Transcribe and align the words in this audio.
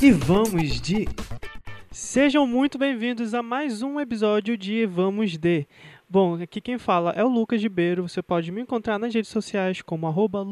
E 0.00 0.12
vamos 0.12 0.80
de. 0.80 1.08
Sejam 1.90 2.46
muito 2.46 2.78
bem-vindos 2.78 3.34
a 3.34 3.42
mais 3.42 3.82
um 3.82 3.98
episódio 3.98 4.56
de 4.56 4.86
Vamos 4.86 5.36
de. 5.36 5.66
Bom, 6.08 6.40
aqui 6.40 6.60
quem 6.60 6.78
fala 6.78 7.10
é 7.16 7.24
o 7.24 7.28
Lucas 7.28 7.60
Ribeiro. 7.60 8.08
Você 8.08 8.22
pode 8.22 8.52
me 8.52 8.60
encontrar 8.60 8.96
nas 8.96 9.12
redes 9.12 9.28
sociais 9.28 9.82
como 9.82 10.06
arroba. 10.06 10.44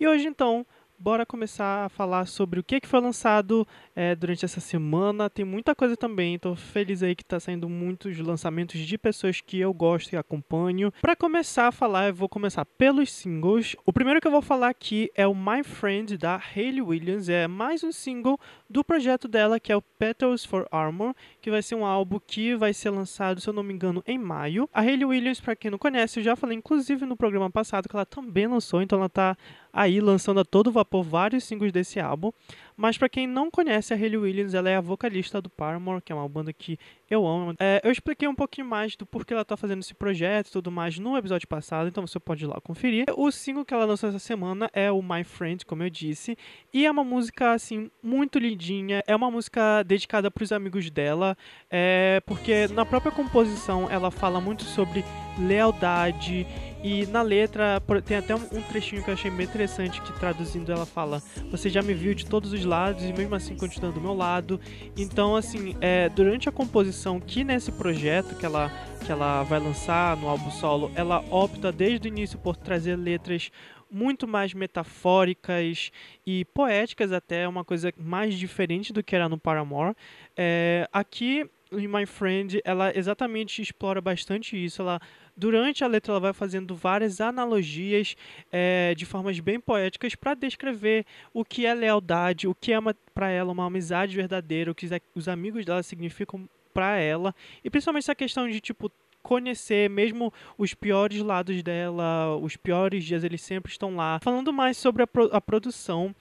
E 0.00 0.08
hoje 0.08 0.26
então 0.26 0.64
bora 1.04 1.26
começar 1.26 1.84
a 1.84 1.88
falar 1.90 2.24
sobre 2.24 2.58
o 2.58 2.64
que, 2.64 2.80
que 2.80 2.88
foi 2.88 2.98
lançado 2.98 3.68
é, 3.94 4.14
durante 4.14 4.42
essa 4.42 4.58
semana. 4.58 5.28
Tem 5.28 5.44
muita 5.44 5.74
coisa 5.74 5.94
também, 5.98 6.36
estou 6.36 6.56
feliz 6.56 7.02
aí 7.02 7.14
que 7.14 7.22
está 7.22 7.38
saindo 7.38 7.68
muitos 7.68 8.18
lançamentos 8.18 8.80
de 8.80 8.96
pessoas 8.96 9.38
que 9.38 9.60
eu 9.60 9.74
gosto 9.74 10.14
e 10.14 10.16
acompanho. 10.16 10.90
Para 11.02 11.14
começar 11.14 11.68
a 11.68 11.72
falar, 11.72 12.08
eu 12.08 12.14
vou 12.14 12.26
começar 12.26 12.64
pelos 12.64 13.12
singles. 13.12 13.76
O 13.84 13.92
primeiro 13.92 14.18
que 14.18 14.26
eu 14.26 14.32
vou 14.32 14.40
falar 14.40 14.70
aqui 14.70 15.10
é 15.14 15.26
o 15.26 15.34
My 15.34 15.62
Friend 15.62 16.16
da 16.16 16.36
Hayley 16.36 16.80
Williams. 16.80 17.28
É 17.28 17.46
mais 17.46 17.84
um 17.84 17.92
single 17.92 18.40
do 18.74 18.82
projeto 18.82 19.28
dela 19.28 19.60
que 19.60 19.70
é 19.70 19.76
o 19.76 19.80
Petals 19.80 20.44
for 20.44 20.66
Armor, 20.68 21.14
que 21.40 21.48
vai 21.48 21.62
ser 21.62 21.76
um 21.76 21.86
álbum 21.86 22.18
que 22.18 22.56
vai 22.56 22.74
ser 22.74 22.90
lançado, 22.90 23.40
se 23.40 23.48
eu 23.48 23.54
não 23.54 23.62
me 23.62 23.72
engano, 23.72 24.02
em 24.04 24.18
maio. 24.18 24.68
A 24.74 24.80
Hayley 24.80 25.04
Williams, 25.04 25.40
para 25.40 25.54
quem 25.54 25.70
não 25.70 25.78
conhece, 25.78 26.18
eu 26.18 26.24
já 26.24 26.34
falei 26.34 26.58
inclusive 26.58 27.06
no 27.06 27.16
programa 27.16 27.48
passado 27.48 27.88
que 27.88 27.94
ela 27.94 28.04
também 28.04 28.48
lançou, 28.48 28.82
então 28.82 28.98
ela 28.98 29.06
está 29.06 29.36
aí 29.72 30.00
lançando 30.00 30.40
a 30.40 30.44
todo 30.44 30.72
vapor 30.72 31.04
vários 31.04 31.44
singles 31.44 31.70
desse 31.70 32.00
álbum. 32.00 32.32
Mas 32.76 32.98
para 32.98 33.08
quem 33.08 33.26
não 33.26 33.50
conhece 33.50 33.92
a 33.94 33.96
Hayley 33.96 34.16
Williams, 34.16 34.54
ela 34.54 34.68
é 34.68 34.76
a 34.76 34.80
vocalista 34.80 35.40
do 35.40 35.48
Paramore, 35.48 36.02
que 36.02 36.12
é 36.12 36.14
uma 36.14 36.28
banda 36.28 36.52
que 36.52 36.78
eu 37.08 37.26
amo. 37.26 37.54
É, 37.58 37.80
eu 37.84 37.92
expliquei 37.92 38.26
um 38.26 38.34
pouquinho 38.34 38.66
mais 38.66 38.96
do 38.96 39.06
porquê 39.06 39.32
ela 39.32 39.44
tá 39.44 39.56
fazendo 39.56 39.80
esse 39.80 39.94
projeto 39.94 40.48
e 40.48 40.52
tudo 40.52 40.70
mais 40.70 40.98
no 40.98 41.16
episódio 41.16 41.46
passado, 41.46 41.88
então 41.88 42.06
você 42.06 42.18
pode 42.18 42.44
ir 42.44 42.48
lá 42.48 42.60
conferir. 42.60 43.06
O 43.16 43.30
single 43.30 43.64
que 43.64 43.72
ela 43.72 43.84
lançou 43.84 44.08
essa 44.08 44.18
semana 44.18 44.68
é 44.72 44.90
o 44.90 45.00
My 45.02 45.22
Friend, 45.22 45.64
como 45.64 45.82
eu 45.82 45.90
disse, 45.90 46.36
e 46.72 46.84
é 46.84 46.90
uma 46.90 47.04
música 47.04 47.52
assim 47.52 47.90
muito 48.02 48.38
lindinha. 48.38 49.02
É 49.06 49.14
uma 49.14 49.30
música 49.30 49.82
dedicada 49.82 50.30
para 50.30 50.42
os 50.42 50.52
amigos 50.52 50.90
dela, 50.90 51.36
é, 51.70 52.20
porque 52.26 52.66
na 52.68 52.84
própria 52.84 53.12
composição 53.12 53.88
ela 53.90 54.10
fala 54.10 54.40
muito 54.40 54.64
sobre 54.64 55.04
lealdade 55.38 56.46
e 56.84 57.06
na 57.06 57.22
letra 57.22 57.82
tem 58.04 58.18
até 58.18 58.34
um 58.34 58.62
trechinho 58.68 59.02
que 59.02 59.08
eu 59.08 59.14
achei 59.14 59.30
bem 59.30 59.46
interessante 59.46 60.02
que 60.02 60.12
traduzindo 60.20 60.70
ela 60.70 60.84
fala: 60.84 61.22
"Você 61.50 61.70
já 61.70 61.80
me 61.80 61.94
viu 61.94 62.14
de 62.14 62.26
todos 62.26 62.52
os 62.52 62.62
lados 62.62 63.02
e 63.02 63.12
mesmo 63.12 63.34
assim 63.34 63.56
continua 63.56 63.90
do 63.90 64.02
meu 64.02 64.12
lado". 64.12 64.60
Então 64.94 65.34
assim, 65.34 65.74
é, 65.80 66.10
durante 66.10 66.46
a 66.46 66.52
composição 66.52 67.18
que 67.18 67.42
nesse 67.42 67.72
projeto 67.72 68.36
que 68.36 68.44
ela 68.44 68.70
que 69.04 69.10
ela 69.10 69.42
vai 69.44 69.60
lançar 69.60 70.16
no 70.16 70.28
álbum 70.28 70.50
solo, 70.50 70.90
ela 70.94 71.24
opta 71.30 71.72
desde 71.72 72.06
o 72.06 72.10
início 72.10 72.38
por 72.38 72.56
trazer 72.56 72.96
letras 72.96 73.50
muito 73.90 74.26
mais 74.26 74.52
metafóricas 74.52 75.90
e 76.26 76.44
poéticas 76.46 77.12
até, 77.12 77.46
uma 77.46 77.64
coisa 77.64 77.92
mais 77.96 78.34
diferente 78.34 78.92
do 78.92 79.02
que 79.02 79.14
era 79.14 79.28
no 79.28 79.38
Paramore. 79.38 79.94
É, 80.36 80.88
aqui 80.92 81.48
em 81.70 81.88
My 81.88 82.06
Friend, 82.06 82.60
ela 82.64 82.96
exatamente 82.96 83.60
explora 83.60 84.00
bastante 84.00 84.62
isso. 84.62 84.82
Ela 84.82 85.00
Durante 85.36 85.82
a 85.82 85.86
letra, 85.88 86.12
ela 86.12 86.20
vai 86.20 86.32
fazendo 86.32 86.76
várias 86.76 87.20
analogias 87.20 88.16
é, 88.52 88.94
de 88.94 89.04
formas 89.04 89.40
bem 89.40 89.58
poéticas 89.58 90.14
para 90.14 90.34
descrever 90.34 91.04
o 91.32 91.44
que 91.44 91.66
é 91.66 91.74
lealdade, 91.74 92.46
o 92.46 92.54
que 92.54 92.72
é 92.72 92.78
para 93.12 93.30
ela 93.30 93.52
uma 93.52 93.66
amizade 93.66 94.14
verdadeira, 94.14 94.70
o 94.70 94.74
que 94.74 94.88
os 95.14 95.28
amigos 95.28 95.64
dela 95.64 95.82
significam 95.82 96.48
para 96.72 96.98
ela, 96.98 97.34
e 97.62 97.70
principalmente 97.70 98.04
essa 98.04 98.14
questão 98.14 98.48
de 98.48 98.60
tipo 98.60 98.90
conhecer 99.24 99.88
mesmo 99.88 100.30
os 100.58 100.74
piores 100.74 101.20
lados 101.20 101.62
dela, 101.62 102.36
os 102.36 102.56
piores 102.56 103.02
dias, 103.04 103.24
eles 103.24 103.40
sempre 103.40 103.72
estão 103.72 103.96
lá. 103.96 104.20
Falando 104.22 104.52
mais 104.52 104.76
sobre 104.76 105.02
a, 105.02 105.06
pro 105.06 105.30
a 105.32 105.40
produção, 105.40 106.14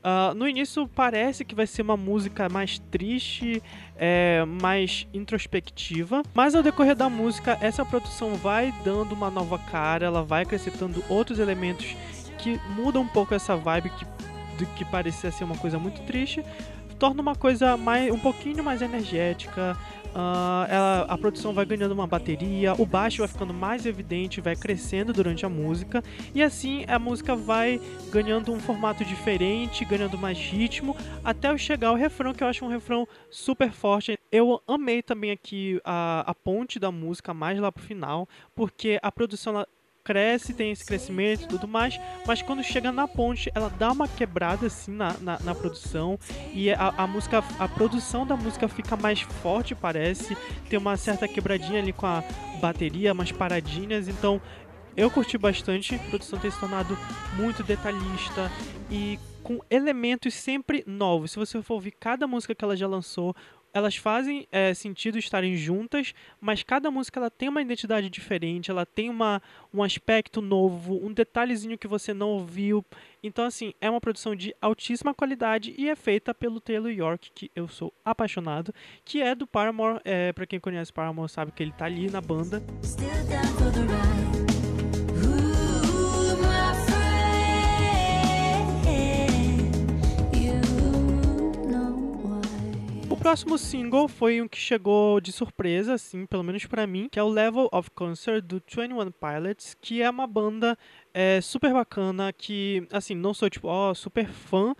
Uh, 0.00 0.34
no 0.34 0.48
início 0.48 0.88
parece 0.88 1.44
que 1.44 1.54
vai 1.54 1.66
ser 1.66 1.82
uma 1.82 1.96
música 1.96 2.48
mais 2.48 2.78
triste, 2.90 3.62
é, 3.96 4.42
mais 4.46 5.06
introspectiva, 5.12 6.22
mas 6.32 6.54
ao 6.54 6.62
decorrer 6.62 6.96
da 6.96 7.10
música 7.10 7.58
essa 7.60 7.84
produção 7.84 8.34
vai 8.34 8.72
dando 8.82 9.12
uma 9.12 9.30
nova 9.30 9.58
cara, 9.58 10.06
ela 10.06 10.22
vai 10.22 10.44
acrescentando 10.44 11.04
outros 11.06 11.38
elementos 11.38 11.94
que 12.38 12.58
mudam 12.74 13.02
um 13.02 13.08
pouco 13.08 13.34
essa 13.34 13.54
vibe 13.54 13.90
que, 13.90 14.66
que 14.76 14.84
parecia 14.86 15.30
ser 15.30 15.44
uma 15.44 15.58
coisa 15.58 15.78
muito 15.78 16.00
triste, 16.06 16.42
torna 17.00 17.22
uma 17.22 17.34
coisa 17.34 17.78
mais, 17.78 18.12
um 18.12 18.18
pouquinho 18.18 18.62
mais 18.62 18.82
energética, 18.82 19.76
Uh, 20.10 20.66
ela, 20.68 21.06
a 21.08 21.16
produção 21.16 21.52
vai 21.52 21.64
ganhando 21.64 21.92
uma 21.92 22.06
bateria, 22.06 22.74
o 22.76 22.84
baixo 22.84 23.18
vai 23.18 23.28
ficando 23.28 23.54
mais 23.54 23.86
evidente, 23.86 24.40
vai 24.40 24.56
crescendo 24.56 25.12
durante 25.12 25.46
a 25.46 25.48
música, 25.48 26.02
e 26.34 26.42
assim 26.42 26.84
a 26.88 26.98
música 26.98 27.36
vai 27.36 27.80
ganhando 28.10 28.52
um 28.52 28.58
formato 28.58 29.04
diferente, 29.04 29.84
ganhando 29.84 30.18
mais 30.18 30.36
ritmo, 30.36 30.96
até 31.24 31.56
chegar 31.56 31.90
ao 31.90 31.94
refrão, 31.94 32.34
que 32.34 32.42
eu 32.42 32.48
acho 32.48 32.64
um 32.64 32.68
refrão 32.68 33.06
super 33.30 33.70
forte. 33.70 34.18
Eu 34.32 34.60
amei 34.66 35.00
também 35.00 35.30
aqui 35.30 35.80
a, 35.84 36.24
a 36.26 36.34
ponte 36.34 36.80
da 36.80 36.90
música 36.90 37.32
mais 37.32 37.60
lá 37.60 37.70
pro 37.70 37.82
final, 37.82 38.28
porque 38.52 38.98
a 39.00 39.12
produção 39.12 39.64
cresce, 40.10 40.52
tem 40.52 40.72
esse 40.72 40.84
crescimento 40.84 41.44
e 41.44 41.46
tudo 41.46 41.68
mais, 41.68 42.00
mas 42.26 42.42
quando 42.42 42.64
chega 42.64 42.90
na 42.90 43.06
ponte, 43.06 43.48
ela 43.54 43.68
dá 43.70 43.92
uma 43.92 44.08
quebrada 44.08 44.66
assim 44.66 44.90
na, 44.90 45.16
na, 45.20 45.38
na 45.38 45.54
produção 45.54 46.18
e 46.52 46.68
a, 46.72 46.92
a, 46.96 47.06
música, 47.06 47.44
a 47.60 47.68
produção 47.68 48.26
da 48.26 48.36
música 48.36 48.66
fica 48.66 48.96
mais 48.96 49.20
forte, 49.20 49.72
parece, 49.72 50.36
tem 50.68 50.80
uma 50.80 50.96
certa 50.96 51.28
quebradinha 51.28 51.80
ali 51.80 51.92
com 51.92 52.06
a 52.06 52.24
bateria, 52.60 53.12
umas 53.12 53.30
paradinhas, 53.30 54.08
então 54.08 54.42
eu 54.96 55.08
curti 55.08 55.38
bastante, 55.38 55.94
a 55.94 55.98
produção 55.98 56.40
tem 56.40 56.50
se 56.50 56.58
tornado 56.58 56.98
muito 57.36 57.62
detalhista 57.62 58.50
e 58.90 59.16
com 59.44 59.60
elementos 59.70 60.34
sempre 60.34 60.82
novos. 60.88 61.30
Se 61.30 61.38
você 61.38 61.62
for 61.62 61.74
ouvir 61.74 61.92
cada 61.92 62.26
música 62.26 62.52
que 62.52 62.64
ela 62.64 62.76
já 62.76 62.88
lançou, 62.88 63.34
elas 63.72 63.96
fazem 63.96 64.46
é, 64.50 64.74
sentido 64.74 65.18
estarem 65.18 65.56
juntas, 65.56 66.12
mas 66.40 66.62
cada 66.62 66.90
música 66.90 67.20
ela 67.20 67.30
tem 67.30 67.48
uma 67.48 67.62
identidade 67.62 68.10
diferente, 68.10 68.70
ela 68.70 68.84
tem 68.84 69.08
uma, 69.08 69.40
um 69.72 69.82
aspecto 69.82 70.40
novo, 70.40 71.04
um 71.04 71.12
detalhezinho 71.12 71.78
que 71.78 71.88
você 71.88 72.12
não 72.12 72.30
ouviu. 72.30 72.84
Então, 73.22 73.44
assim, 73.44 73.72
é 73.80 73.88
uma 73.88 74.00
produção 74.00 74.34
de 74.34 74.54
altíssima 74.60 75.14
qualidade 75.14 75.74
e 75.76 75.88
é 75.88 75.96
feita 75.96 76.34
pelo 76.34 76.60
Taylor 76.60 76.90
York, 76.90 77.30
que 77.34 77.50
eu 77.54 77.68
sou 77.68 77.92
apaixonado, 78.04 78.74
que 79.04 79.20
é 79.20 79.34
do 79.34 79.46
Paramore. 79.46 80.00
É, 80.04 80.32
para 80.32 80.46
quem 80.46 80.58
conhece 80.58 80.92
Paramore 80.92 81.30
sabe 81.30 81.52
que 81.52 81.62
ele 81.62 81.72
tá 81.72 81.84
ali 81.84 82.10
na 82.10 82.20
banda. 82.20 82.62
Próximo 93.20 93.58
single 93.58 94.08
foi 94.08 94.40
um 94.40 94.48
que 94.48 94.56
chegou 94.56 95.20
de 95.20 95.30
surpresa, 95.30 95.92
assim, 95.92 96.24
pelo 96.24 96.42
menos 96.42 96.64
para 96.64 96.86
mim, 96.86 97.06
que 97.06 97.18
é 97.18 97.22
o 97.22 97.28
Level 97.28 97.68
of 97.70 97.90
Concert 97.90 98.42
do 98.42 98.62
21 98.66 99.10
Pilots, 99.12 99.76
que 99.78 100.00
é 100.00 100.08
uma 100.08 100.26
banda 100.26 100.76
é, 101.12 101.38
super 101.42 101.70
bacana, 101.74 102.32
que, 102.32 102.88
assim, 102.90 103.14
não 103.14 103.34
sou, 103.34 103.50
tipo, 103.50 103.68
ó, 103.68 103.92
super 103.92 104.26
fã, 104.26 104.74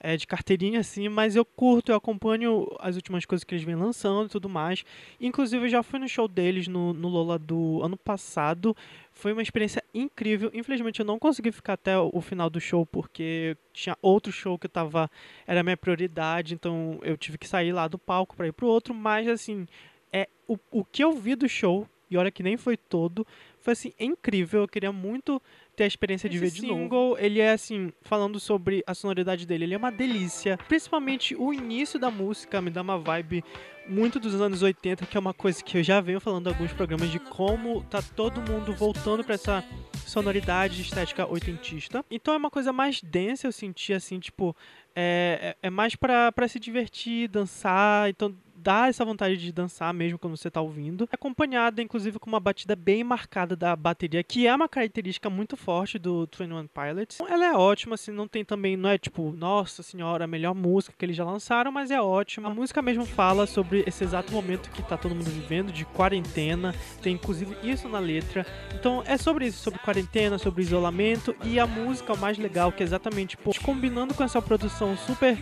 é, 0.00 0.16
de 0.16 0.26
carteirinha, 0.26 0.80
assim, 0.80 1.08
mas 1.08 1.36
eu 1.36 1.44
curto, 1.44 1.92
eu 1.92 1.96
acompanho 1.96 2.66
as 2.80 2.96
últimas 2.96 3.24
coisas 3.24 3.44
que 3.44 3.54
eles 3.54 3.64
vêm 3.64 3.76
lançando 3.76 4.26
e 4.26 4.30
tudo 4.30 4.48
mais. 4.48 4.84
Inclusive, 5.20 5.66
eu 5.66 5.68
já 5.68 5.82
fui 5.82 6.00
no 6.00 6.08
show 6.08 6.26
deles 6.26 6.66
no, 6.66 6.92
no 6.92 7.08
Lola 7.08 7.38
do 7.38 7.80
ano 7.80 7.96
passado. 7.96 8.76
Foi 9.12 9.32
uma 9.32 9.40
experiência 9.40 9.83
incrível. 9.94 10.50
Infelizmente, 10.52 11.00
eu 11.00 11.06
não 11.06 11.18
consegui 11.18 11.52
ficar 11.52 11.74
até 11.74 11.96
o 11.96 12.20
final 12.20 12.50
do 12.50 12.60
show, 12.60 12.84
porque 12.84 13.56
tinha 13.72 13.96
outro 14.02 14.32
show 14.32 14.58
que 14.58 14.68
tava, 14.68 15.10
era 15.46 15.60
a 15.60 15.62
minha 15.62 15.76
prioridade, 15.76 16.54
então 16.54 16.98
eu 17.02 17.16
tive 17.16 17.38
que 17.38 17.46
sair 17.46 17.72
lá 17.72 17.86
do 17.86 17.98
palco 17.98 18.36
para 18.36 18.48
ir 18.48 18.52
pro 18.52 18.66
outro. 18.66 18.92
Mas, 18.92 19.28
assim, 19.28 19.66
é 20.12 20.28
o, 20.48 20.58
o 20.70 20.84
que 20.84 21.02
eu 21.02 21.12
vi 21.12 21.34
do 21.34 21.48
show, 21.48 21.88
e 22.10 22.16
olha 22.16 22.30
que 22.30 22.42
nem 22.42 22.56
foi 22.56 22.76
todo, 22.76 23.26
foi 23.60 23.72
assim, 23.72 23.92
incrível. 23.98 24.62
Eu 24.62 24.68
queria 24.68 24.92
muito 24.92 25.40
ter 25.74 25.84
a 25.84 25.86
experiência 25.86 26.28
de 26.28 26.38
ver 26.38 26.50
de 26.50 26.60
single, 26.60 27.10
novo. 27.10 27.18
ele 27.18 27.40
é 27.40 27.52
assim, 27.52 27.92
falando 28.02 28.38
sobre 28.38 28.82
a 28.86 28.94
sonoridade 28.94 29.46
dele, 29.46 29.64
ele 29.64 29.74
é 29.74 29.78
uma 29.78 29.90
delícia. 29.90 30.58
Principalmente 30.68 31.34
o 31.34 31.52
início 31.52 31.98
da 31.98 32.10
música 32.10 32.60
me 32.60 32.70
dá 32.70 32.82
uma 32.82 32.98
vibe 32.98 33.42
muito 33.86 34.18
dos 34.18 34.40
anos 34.40 34.62
80, 34.62 35.06
que 35.06 35.16
é 35.16 35.20
uma 35.20 35.34
coisa 35.34 35.62
que 35.62 35.78
eu 35.78 35.82
já 35.82 36.00
venho 36.00 36.20
falando 36.20 36.46
em 36.46 36.50
alguns 36.50 36.72
programas 36.72 37.10
de 37.10 37.18
como 37.18 37.82
tá 37.84 38.02
todo 38.02 38.40
mundo 38.40 38.74
voltando 38.74 39.24
para 39.24 39.34
essa 39.34 39.64
sonoridade 40.06 40.82
estética 40.82 41.26
oitentista. 41.26 42.04
Então 42.10 42.34
é 42.34 42.36
uma 42.36 42.50
coisa 42.50 42.72
mais 42.72 43.00
densa, 43.02 43.46
eu 43.46 43.52
senti 43.52 43.92
assim, 43.92 44.18
tipo, 44.18 44.56
é, 44.94 45.56
é, 45.62 45.66
é 45.66 45.70
mais 45.70 45.94
para 45.96 46.48
se 46.48 46.58
divertir, 46.58 47.28
dançar, 47.28 48.08
então 48.08 48.34
dá 48.64 48.88
essa 48.88 49.04
vontade 49.04 49.36
de 49.36 49.52
dançar 49.52 49.92
mesmo 49.92 50.18
quando 50.18 50.38
você 50.38 50.48
está 50.48 50.60
ouvindo. 50.60 51.04
É 51.12 51.14
acompanhada, 51.14 51.82
inclusive, 51.82 52.18
com 52.18 52.30
uma 52.30 52.40
batida 52.40 52.74
bem 52.74 53.04
marcada 53.04 53.54
da 53.54 53.76
bateria, 53.76 54.24
que 54.24 54.46
é 54.46 54.54
uma 54.54 54.68
característica 54.68 55.28
muito 55.28 55.54
forte 55.54 55.98
do 55.98 56.26
21 56.26 56.66
Pilots. 56.68 57.20
Ela 57.20 57.44
é 57.44 57.52
ótima, 57.52 57.94
assim, 57.94 58.10
não 58.10 58.26
tem 58.26 58.42
também, 58.42 58.74
não 58.74 58.88
é 58.88 58.96
tipo, 58.96 59.32
nossa 59.32 59.82
senhora, 59.82 60.24
a 60.24 60.26
melhor 60.26 60.54
música 60.54 60.94
que 60.98 61.04
eles 61.04 61.14
já 61.14 61.24
lançaram, 61.24 61.70
mas 61.70 61.90
é 61.90 62.00
ótima. 62.00 62.48
A 62.48 62.54
música 62.54 62.80
mesmo 62.80 63.04
fala 63.04 63.46
sobre 63.46 63.84
esse 63.86 64.02
exato 64.02 64.32
momento 64.32 64.70
que 64.70 64.82
tá 64.82 64.96
todo 64.96 65.14
mundo 65.14 65.30
vivendo, 65.30 65.70
de 65.70 65.84
quarentena, 65.84 66.74
tem 67.02 67.14
inclusive 67.14 67.54
isso 67.62 67.86
na 67.86 67.98
letra. 67.98 68.46
Então 68.74 69.02
é 69.06 69.18
sobre 69.18 69.46
isso, 69.46 69.62
sobre 69.62 69.78
quarentena, 69.80 70.38
sobre 70.38 70.62
isolamento, 70.62 71.36
e 71.44 71.60
a 71.60 71.66
música, 71.66 72.14
o 72.14 72.18
mais 72.18 72.38
legal, 72.38 72.72
que 72.72 72.82
é 72.82 72.86
exatamente, 72.86 73.36
pô, 73.36 73.50
combinando 73.62 74.14
com 74.14 74.24
essa 74.24 74.40
produção 74.40 74.96
super 74.96 75.36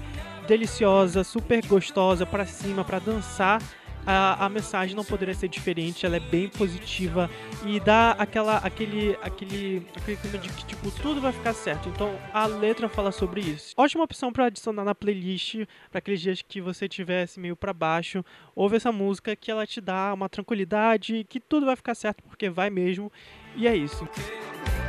deliciosa, 0.46 1.24
super 1.24 1.64
gostosa, 1.66 2.26
para 2.26 2.46
cima, 2.46 2.84
para 2.84 2.98
dançar 2.98 3.60
a, 4.06 4.46
a 4.46 4.48
mensagem 4.48 4.96
não 4.96 5.04
poderia 5.04 5.34
ser 5.34 5.48
diferente, 5.48 6.04
ela 6.04 6.16
é 6.16 6.20
bem 6.20 6.48
positiva 6.48 7.30
e 7.64 7.78
dá 7.78 8.12
aquela, 8.12 8.58
aquele, 8.58 9.16
aquele, 9.22 9.86
aquele 9.96 10.16
clima 10.16 10.38
de 10.38 10.48
que 10.48 10.66
tipo 10.66 10.90
tudo 10.90 11.20
vai 11.20 11.32
ficar 11.32 11.52
certo. 11.52 11.88
Então 11.88 12.18
a 12.32 12.46
letra 12.46 12.88
fala 12.88 13.12
sobre 13.12 13.40
isso. 13.40 13.74
Ótima 13.76 14.04
opção 14.04 14.32
para 14.32 14.46
adicionar 14.46 14.84
na 14.84 14.94
playlist 14.94 15.66
para 15.90 15.98
aqueles 15.98 16.20
dias 16.20 16.42
que 16.42 16.60
você 16.60 16.88
tivesse 16.88 17.38
meio 17.38 17.56
para 17.56 17.72
baixo. 17.72 18.24
Ouve 18.54 18.76
essa 18.76 18.92
música 18.92 19.36
que 19.36 19.50
ela 19.50 19.66
te 19.66 19.80
dá 19.80 20.12
uma 20.12 20.28
tranquilidade, 20.28 21.24
que 21.28 21.40
tudo 21.40 21.66
vai 21.66 21.76
ficar 21.76 21.94
certo 21.94 22.22
porque 22.22 22.50
vai 22.50 22.70
mesmo. 22.70 23.10
E 23.54 23.68
é 23.68 23.76
isso. 23.76 24.08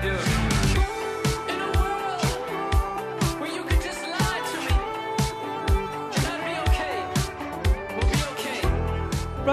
Yeah. 0.03 0.52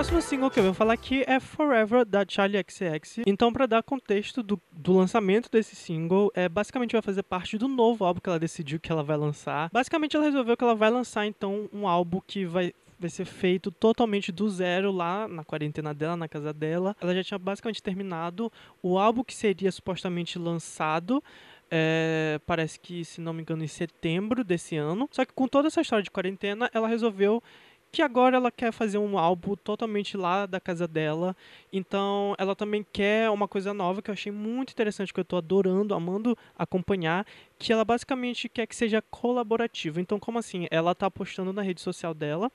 Próximo 0.01 0.23
single 0.23 0.51
que 0.51 0.59
eu 0.59 0.65
vou 0.65 0.73
falar 0.73 0.95
aqui 0.95 1.23
é 1.27 1.39
Forever, 1.39 2.07
da 2.07 2.25
Charlie 2.27 2.65
XX. 2.67 3.19
Então, 3.27 3.53
para 3.53 3.67
dar 3.67 3.83
contexto 3.83 4.43
do, 4.43 4.59
do 4.73 4.95
lançamento 4.95 5.51
desse 5.51 5.77
single, 5.77 6.33
é, 6.35 6.49
basicamente 6.49 6.93
vai 6.93 7.03
fazer 7.03 7.23
parte 7.23 7.59
do 7.59 7.69
novo 7.69 8.03
álbum 8.03 8.19
que 8.19 8.27
ela 8.27 8.39
decidiu 8.39 8.81
que 8.81 8.91
ela 8.91 9.03
vai 9.03 9.19
lançar. 9.19 9.69
Basicamente, 9.71 10.17
ela 10.17 10.25
resolveu 10.25 10.57
que 10.57 10.65
ela 10.65 10.75
vai 10.75 10.89
lançar, 10.89 11.27
então, 11.27 11.69
um 11.71 11.87
álbum 11.87 12.19
que 12.27 12.47
vai 12.47 12.73
vai 12.99 13.11
ser 13.11 13.27
feito 13.27 13.71
totalmente 13.71 14.31
do 14.31 14.49
zero 14.49 14.91
lá 14.91 15.29
na 15.29 15.45
quarentena 15.45 15.93
dela, 15.93 16.17
na 16.17 16.29
casa 16.29 16.53
dela. 16.53 16.97
Ela 17.01 17.15
já 17.15 17.25
tinha 17.25 17.39
basicamente 17.39 17.83
terminado 17.83 18.51
o 18.83 18.99
álbum 18.99 19.23
que 19.23 19.35
seria 19.35 19.71
supostamente 19.71 20.39
lançado. 20.39 21.23
É, 21.71 22.41
parece 22.47 22.81
que, 22.81 23.05
se 23.05 23.21
não 23.21 23.33
me 23.33 23.43
engano, 23.43 23.63
em 23.63 23.69
setembro 23.69 24.43
desse 24.45 24.77
ano. 24.77 25.09
Só 25.13 25.25
que 25.25 25.33
com 25.33 25.47
toda 25.47 25.69
essa 25.69 25.81
história 25.81 26.03
de 26.03 26.11
quarentena, 26.11 26.71
ela 26.75 26.89
resolveu 26.89 27.43
que 27.93 28.03
agora 28.03 28.37
ela 28.37 28.51
quer 28.51 28.73
fazer 28.73 28.99
um 28.99 29.19
álbum 29.19 29.57
totalmente 29.57 30.17
lá 30.17 30.47
da 30.47 30.61
casa 30.61 30.87
dela. 30.87 31.37
Então, 31.73 32.35
ela 32.39 32.55
também 32.55 32.87
quer 32.93 33.31
uma 33.31 33.49
coisa 33.49 33.75
nova 33.75 34.01
que 34.01 34.11
eu 34.11 34.15
achei 34.15 34.31
muito 34.31 34.71
interessante, 34.71 35.13
que 35.13 35.21
eu 35.21 35.23
estou 35.23 35.39
adorando, 35.39 35.95
amando 35.95 36.37
acompanhar, 36.57 37.27
que 37.59 37.73
ela 37.73 37.85
basicamente 37.85 38.49
quer 38.49 38.67
que 38.67 38.77
seja 38.77 39.03
colaborativa. 39.11 40.01
Então, 40.01 40.21
como 40.21 40.39
assim? 40.39 40.67
Ela 40.71 40.93
está 40.93 41.11
postando 41.11 41.53
na 41.53 41.63
rede 41.63 41.81
social 41.81 42.15
dela 42.15 42.51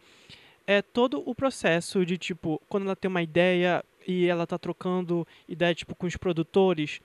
é 0.67 0.81
todo 0.81 1.21
o 1.25 1.35
processo 1.35 2.05
de 2.05 2.17
tipo, 2.17 2.61
quando 2.67 2.85
ela 2.85 2.95
tem 2.95 3.09
uma 3.09 3.21
ideia 3.21 3.83
e 4.07 4.27
ela 4.27 4.43
está 4.43 4.57
trocando 4.57 5.27
ideia 5.47 5.75
tipo 5.75 5.95
com 5.95 6.07
os 6.07 6.17
produtores, 6.17 7.01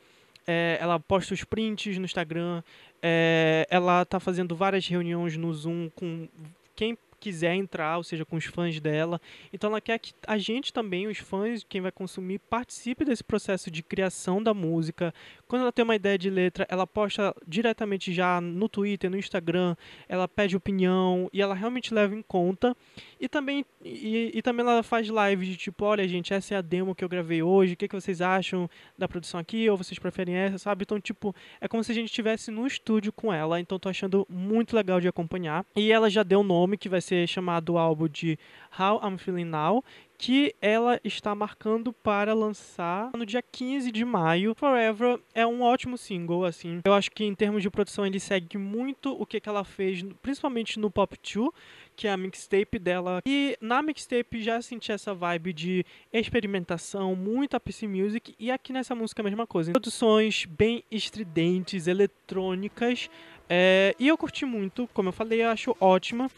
é, 0.46 0.78
ela 0.80 0.98
posta 0.98 1.34
os 1.34 1.44
prints 1.44 1.98
no 1.98 2.04
Instagram, 2.04 2.62
é, 3.02 3.66
ela 3.70 4.02
está 4.02 4.18
fazendo 4.18 4.56
várias 4.56 4.86
reuniões 4.86 5.36
no 5.36 5.52
Zoom 5.52 5.90
com 5.94 6.28
quem 6.74 6.96
quiser 7.20 7.54
entrar, 7.54 7.98
ou 7.98 8.02
seja, 8.02 8.24
com 8.24 8.36
os 8.36 8.44
fãs 8.46 8.80
dela. 8.80 9.20
Então 9.52 9.70
ela 9.70 9.80
quer 9.80 9.98
que 9.98 10.12
a 10.26 10.38
gente 10.38 10.72
também, 10.72 11.06
os 11.06 11.18
fãs, 11.18 11.64
quem 11.68 11.80
vai 11.80 11.92
consumir, 11.92 12.38
participe 12.38 13.04
desse 13.04 13.22
processo 13.22 13.70
de 13.70 13.82
criação 13.82 14.42
da 14.42 14.54
música. 14.54 15.14
Quando 15.46 15.62
ela 15.62 15.72
tem 15.72 15.84
uma 15.84 15.94
ideia 15.94 16.16
de 16.16 16.30
letra, 16.30 16.66
ela 16.68 16.86
posta 16.86 17.34
diretamente 17.46 18.12
já 18.12 18.40
no 18.40 18.68
Twitter, 18.68 19.10
no 19.10 19.16
Instagram, 19.16 19.76
ela 20.08 20.26
pede 20.26 20.56
opinião 20.56 21.28
e 21.32 21.42
ela 21.42 21.54
realmente 21.54 21.92
leva 21.92 22.14
em 22.14 22.22
conta. 22.22 22.74
E 23.20 23.28
também, 23.28 23.64
e, 23.84 24.30
e 24.34 24.42
também 24.42 24.64
ela 24.64 24.82
faz 24.82 25.08
live 25.08 25.44
de 25.44 25.56
tipo, 25.56 25.84
olha 25.84 26.08
gente, 26.08 26.32
essa 26.32 26.54
é 26.54 26.56
a 26.56 26.62
demo 26.62 26.94
que 26.94 27.04
eu 27.04 27.08
gravei 27.08 27.42
hoje, 27.42 27.74
o 27.74 27.76
que, 27.76 27.86
que 27.86 27.94
vocês 27.94 28.20
acham 28.20 28.68
da 28.96 29.06
produção 29.06 29.38
aqui, 29.38 29.68
ou 29.68 29.76
vocês 29.76 29.98
preferem 29.98 30.34
essa, 30.34 30.58
sabe? 30.58 30.82
Então, 30.82 31.00
tipo, 31.00 31.34
é 31.60 31.68
como 31.68 31.84
se 31.84 31.92
a 31.92 31.94
gente 31.94 32.06
estivesse 32.06 32.50
no 32.50 32.66
estúdio 32.66 33.12
com 33.12 33.32
ela, 33.32 33.60
então 33.60 33.78
tô 33.78 33.88
achando 33.88 34.26
muito 34.28 34.74
legal 34.74 35.00
de 35.00 35.08
acompanhar. 35.08 35.64
E 35.76 35.92
ela 35.92 36.08
já 36.08 36.22
deu 36.22 36.40
o 36.40 36.44
nome 36.44 36.78
que 36.78 36.88
vai 36.88 37.00
ser 37.00 37.09
ser 37.10 37.26
chamado 37.26 37.72
o 37.72 37.78
álbum 37.78 38.08
de 38.08 38.38
How 38.78 39.00
I'm 39.04 39.18
Feeling 39.18 39.44
Now, 39.46 39.84
que 40.16 40.54
ela 40.60 41.00
está 41.02 41.34
marcando 41.34 41.92
para 41.92 42.34
lançar 42.34 43.10
no 43.16 43.26
dia 43.26 43.42
15 43.42 43.90
de 43.90 44.04
maio. 44.04 44.54
Forever 44.54 45.18
é 45.34 45.46
um 45.46 45.62
ótimo 45.62 45.96
single, 45.98 46.44
assim. 46.44 46.80
Eu 46.84 46.92
acho 46.92 47.10
que 47.10 47.24
em 47.24 47.34
termos 47.34 47.62
de 47.62 47.70
produção 47.70 48.06
ele 48.06 48.20
segue 48.20 48.58
muito 48.58 49.12
o 49.12 49.26
que, 49.26 49.40
que 49.40 49.48
ela 49.48 49.64
fez, 49.64 50.04
principalmente 50.22 50.78
no 50.78 50.90
Pop 50.90 51.16
2, 51.16 51.50
que 51.96 52.06
é 52.06 52.12
a 52.12 52.16
mixtape 52.16 52.78
dela. 52.78 53.22
E 53.26 53.56
na 53.60 53.82
mixtape 53.82 54.42
já 54.42 54.60
senti 54.62 54.92
essa 54.92 55.14
vibe 55.14 55.52
de 55.52 55.86
experimentação, 56.12 57.16
muita 57.16 57.58
PC 57.58 57.88
Music, 57.88 58.34
e 58.38 58.50
aqui 58.50 58.72
nessa 58.72 58.94
música 58.94 59.20
é 59.20 59.22
a 59.22 59.28
mesma 59.28 59.46
coisa. 59.46 59.72
Produções 59.72 60.44
bem 60.44 60.84
estridentes, 60.90 61.86
eletrônicas, 61.86 63.10
é... 63.48 63.96
e 63.98 64.06
eu 64.06 64.16
curti 64.16 64.44
muito, 64.44 64.88
como 64.92 65.08
eu 65.08 65.12
falei, 65.12 65.42
eu 65.42 65.48
acho 65.48 65.74
ótima. 65.80 66.30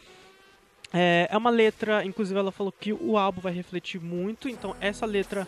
É, 0.93 1.27
é 1.31 1.37
uma 1.37 1.49
letra, 1.49 2.05
inclusive 2.05 2.39
ela 2.39 2.51
falou 2.51 2.71
que 2.71 2.93
o 2.93 3.17
álbum 3.17 3.41
vai 3.41 3.51
refletir 3.51 3.99
muito, 3.99 4.47
então 4.47 4.75
essa 4.79 5.05
letra 5.07 5.47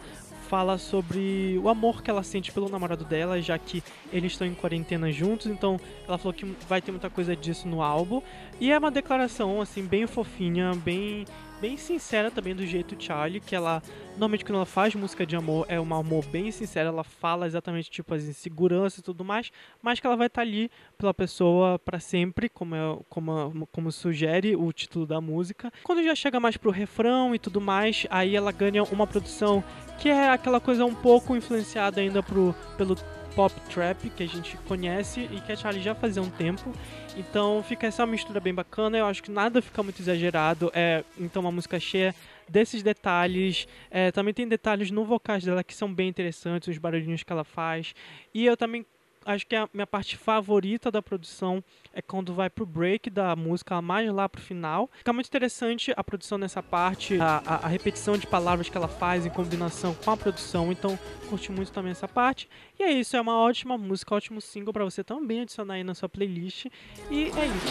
fala 0.50 0.78
sobre 0.78 1.60
o 1.62 1.70
amor 1.70 2.02
que 2.02 2.10
ela 2.10 2.24
sente 2.24 2.52
pelo 2.52 2.70
namorado 2.70 3.04
dela, 3.04 3.42
já 3.42 3.58
que 3.58 3.84
eles 4.12 4.32
estão 4.32 4.48
em 4.48 4.54
quarentena 4.54 5.12
juntos, 5.12 5.48
então 5.48 5.80
ela 6.08 6.18
falou 6.18 6.34
que 6.34 6.46
vai 6.68 6.82
ter 6.82 6.92
muita 6.92 7.10
coisa 7.10 7.36
disso 7.36 7.68
no 7.68 7.82
álbum. 7.82 8.22
E 8.60 8.72
é 8.72 8.78
uma 8.78 8.92
declaração 8.92 9.60
assim 9.60 9.84
bem 9.84 10.08
fofinha, 10.08 10.74
bem 10.76 11.26
bem 11.60 11.78
sincera 11.78 12.30
também 12.30 12.56
do 12.56 12.66
jeito 12.66 12.96
Charlie, 13.02 13.40
que 13.40 13.56
ela 13.56 13.82
normalmente 14.12 14.46
quando 14.46 14.56
ela 14.56 14.66
faz 14.66 14.96
música 14.96 15.26
de 15.26 15.36
amor 15.36 15.66
é 15.68 15.80
um 15.80 15.94
amor 15.94 16.26
bem 16.28 16.52
sincero, 16.52 16.90
ela 16.90 17.04
fala 17.04 17.46
exatamente 17.48 17.90
tipo 17.90 18.14
as 18.14 18.24
inseguranças 18.24 19.00
e 19.00 19.04
tudo 19.04 19.24
mais, 19.26 19.52
mas 19.82 20.00
que 20.00 20.08
ela 20.08 20.16
vai 20.16 20.28
estar 20.28 20.42
tá 20.42 20.48
ali 20.48 20.70
pela 20.98 21.14
pessoa 21.14 21.78
para 21.80 22.00
sempre, 22.00 22.50
como 22.50 22.76
é, 22.76 22.98
como 23.10 23.68
como 23.72 23.92
sugere 23.92 24.56
o 24.56 24.72
título 24.72 25.06
da 25.06 25.20
música. 25.20 25.72
Quando 25.84 26.04
já 26.04 26.16
chega 26.16 26.40
mais 26.40 26.58
pro 26.58 26.72
refrão 26.72 27.36
e 27.36 27.40
tudo 27.40 27.60
mais, 27.60 28.06
aí 28.10 28.36
ela 28.36 28.52
ganha 28.52 28.84
uma 28.84 29.08
produção 29.08 29.64
que 30.00 30.10
é 30.10 30.30
aquela 30.30 30.60
coisa 30.60 30.86
um 30.86 30.96
pouco 30.96 31.36
influenciada 31.36 32.02
ainda 32.02 32.22
pro, 32.22 32.54
pelo 32.78 32.96
pop 33.36 33.54
trap 33.70 34.10
que 34.10 34.24
a 34.24 34.28
gente 34.28 34.58
conhece 34.68 35.20
e 35.32 35.42
que 35.42 35.52
a 35.52 35.56
Charlie 35.56 35.84
já 35.84 35.94
fazia 35.94 36.22
um 36.22 36.30
tempo. 36.30 36.74
Então 37.18 37.64
fica 37.68 37.86
essa 37.86 38.06
mistura 38.06 38.40
bem 38.40 38.54
bacana. 38.54 38.98
Eu 38.98 39.06
acho 39.06 39.22
que 39.22 39.30
nada 39.30 39.62
fica 39.62 39.84
muito 39.84 40.02
exagerado. 40.02 40.72
É 40.74 41.04
então 41.20 41.42
uma 41.42 41.52
música 41.52 41.80
cheia 41.80 42.16
desses 42.48 42.82
detalhes. 42.82 43.68
É, 43.92 44.12
também 44.12 44.34
tem 44.34 44.48
detalhes 44.48 44.90
no 44.90 45.04
vocais 45.04 45.44
dela 45.44 45.64
que 45.64 45.76
são 45.76 45.94
bem 45.94 46.08
interessantes, 46.08 46.70
os 46.70 46.78
barulhinhos 46.78 47.24
que 47.24 47.32
ela 47.32 47.44
faz. 47.44 47.94
E 48.34 48.46
eu 48.46 48.56
também 48.56 48.86
acho 49.26 49.48
que 49.48 49.56
a 49.56 49.68
minha 49.74 49.88
parte 49.88 50.16
favorita 50.16 50.92
da 50.92 51.02
produção 51.02 51.64
é 51.94 52.02
quando 52.02 52.34
vai 52.34 52.50
pro 52.50 52.66
break 52.66 53.10
da 53.10 53.36
música, 53.36 53.82
mais 53.82 54.12
lá 54.12 54.30
pro 54.30 54.42
final. 54.42 54.90
Fica 54.98 55.12
muito 55.12 55.28
interessante 55.28 55.92
a 55.96 56.04
produção 56.04 56.38
nessa 56.38 56.62
parte, 56.62 57.20
a, 57.20 57.42
a, 57.46 57.56
a, 57.66 57.68
repetição 57.68 58.18
de 58.18 58.28
palavras 58.28 58.70
que 58.70 58.78
ela 58.78 58.88
faz 58.88 59.26
em 59.26 59.30
combinação 59.30 59.94
com 59.96 60.12
a 60.12 60.18
produção. 60.18 60.72
Então, 60.72 60.98
curti 61.28 61.52
muito 61.52 61.72
também 61.72 61.92
essa 61.92 62.08
parte. 62.08 62.48
E 62.80 62.84
é 62.84 62.92
isso, 62.92 63.18
é 63.18 63.22
uma 63.22 63.38
ótima 63.38 63.78
música, 63.78 64.14
ótimo 64.14 64.40
single 64.40 64.72
para 64.72 64.84
você 64.84 65.04
também 65.04 65.42
adicionar 65.42 65.74
aí 65.76 65.84
na 65.84 65.96
sua 65.96 66.08
playlist. 66.08 66.66
E 67.10 67.32
é 67.36 67.46
isso. 67.46 67.66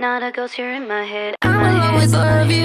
Not 0.00 0.32
ghost 0.34 0.58
here 0.58 0.72
in 0.74 0.88
my 0.88 1.04
head. 1.04 1.34
I'll 1.42 1.92
always 1.92 2.14
love 2.14 2.50
you. 2.50 2.64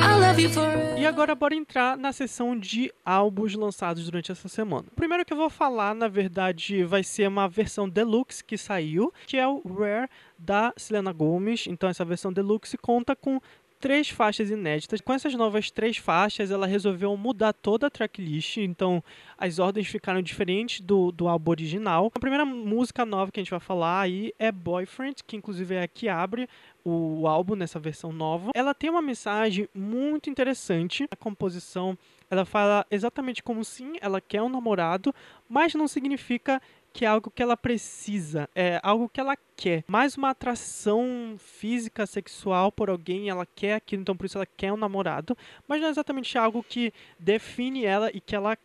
I'll 0.00 0.18
love 0.18 0.40
you 0.40 0.48
forever. 0.48 0.98
E 0.98 1.04
agora 1.04 1.34
bora 1.34 1.54
entrar 1.54 1.98
na 1.98 2.14
sessão 2.14 2.58
de 2.58 2.90
álbuns 3.04 3.54
lançados 3.54 4.06
durante 4.06 4.32
essa 4.32 4.48
semana. 4.48 4.86
O 4.90 4.94
primeiro 4.96 5.22
que 5.22 5.34
eu 5.34 5.36
vou 5.36 5.50
falar, 5.50 5.94
na 5.94 6.08
verdade, 6.08 6.82
vai 6.82 7.02
ser 7.02 7.28
uma 7.28 7.46
versão 7.46 7.86
deluxe 7.86 8.42
que 8.42 8.56
saiu, 8.56 9.12
que 9.26 9.36
é 9.36 9.46
o 9.46 9.60
Rare 9.68 10.08
da 10.38 10.72
Selena 10.78 11.12
Gomez. 11.12 11.66
Então 11.66 11.90
essa 11.90 12.06
versão 12.06 12.32
deluxe 12.32 12.78
conta 12.78 13.14
com 13.14 13.38
três 13.86 14.08
faixas 14.08 14.50
inéditas. 14.50 15.00
Com 15.00 15.12
essas 15.12 15.32
novas 15.36 15.70
três 15.70 15.96
faixas, 15.96 16.50
ela 16.50 16.66
resolveu 16.66 17.16
mudar 17.16 17.52
toda 17.52 17.86
a 17.86 17.90
tracklist, 17.90 18.56
então 18.56 19.00
as 19.38 19.60
ordens 19.60 19.86
ficaram 19.86 20.20
diferentes 20.20 20.80
do, 20.80 21.12
do 21.12 21.28
álbum 21.28 21.52
original. 21.52 22.10
A 22.12 22.18
primeira 22.18 22.44
música 22.44 23.06
nova 23.06 23.30
que 23.30 23.38
a 23.38 23.44
gente 23.44 23.52
vai 23.52 23.60
falar 23.60 24.00
aí 24.00 24.32
é 24.40 24.50
Boyfriend, 24.50 25.22
que 25.24 25.36
inclusive 25.36 25.76
é 25.76 25.84
a 25.84 25.86
que 25.86 26.08
abre 26.08 26.48
o, 26.84 27.28
álbum 27.28 27.54
nessa 27.54 27.78
versão 27.78 28.10
nova. 28.12 28.50
Ela 28.56 28.74
tem 28.74 28.90
uma 28.90 29.00
mensagem 29.00 29.68
muito 29.72 30.28
interessante. 30.28 31.06
A 31.08 31.14
composição 31.14 31.96
ela 32.28 32.44
fala 32.44 32.84
exatamente 32.90 33.40
como 33.40 33.64
sim, 33.64 33.94
ela 34.00 34.20
quer 34.20 34.42
um 34.42 34.48
namorado, 34.48 35.14
mas 35.48 35.74
não 35.74 35.86
significa 35.86 36.60
que 36.96 37.04
é 37.04 37.08
algo 37.08 37.30
que 37.30 37.42
ela 37.42 37.58
precisa, 37.58 38.48
é 38.54 38.80
algo 38.82 39.06
que 39.06 39.20
ela 39.20 39.36
quer. 39.54 39.84
Mais 39.86 40.16
uma 40.16 40.30
atração 40.30 41.36
física, 41.38 42.06
sexual 42.06 42.72
por 42.72 42.88
alguém, 42.88 43.28
ela 43.28 43.44
quer 43.44 43.74
aquilo, 43.74 44.00
então 44.00 44.16
por 44.16 44.24
isso 44.24 44.38
ela 44.38 44.46
quer 44.46 44.72
um 44.72 44.78
namorado, 44.78 45.36
mas 45.68 45.78
não 45.78 45.88
é 45.88 45.90
exatamente 45.90 46.38
algo 46.38 46.64
que 46.66 46.94
define 47.18 47.84
ela 47.84 48.10
e 48.14 48.18
que 48.18 48.34
ela 48.34 48.56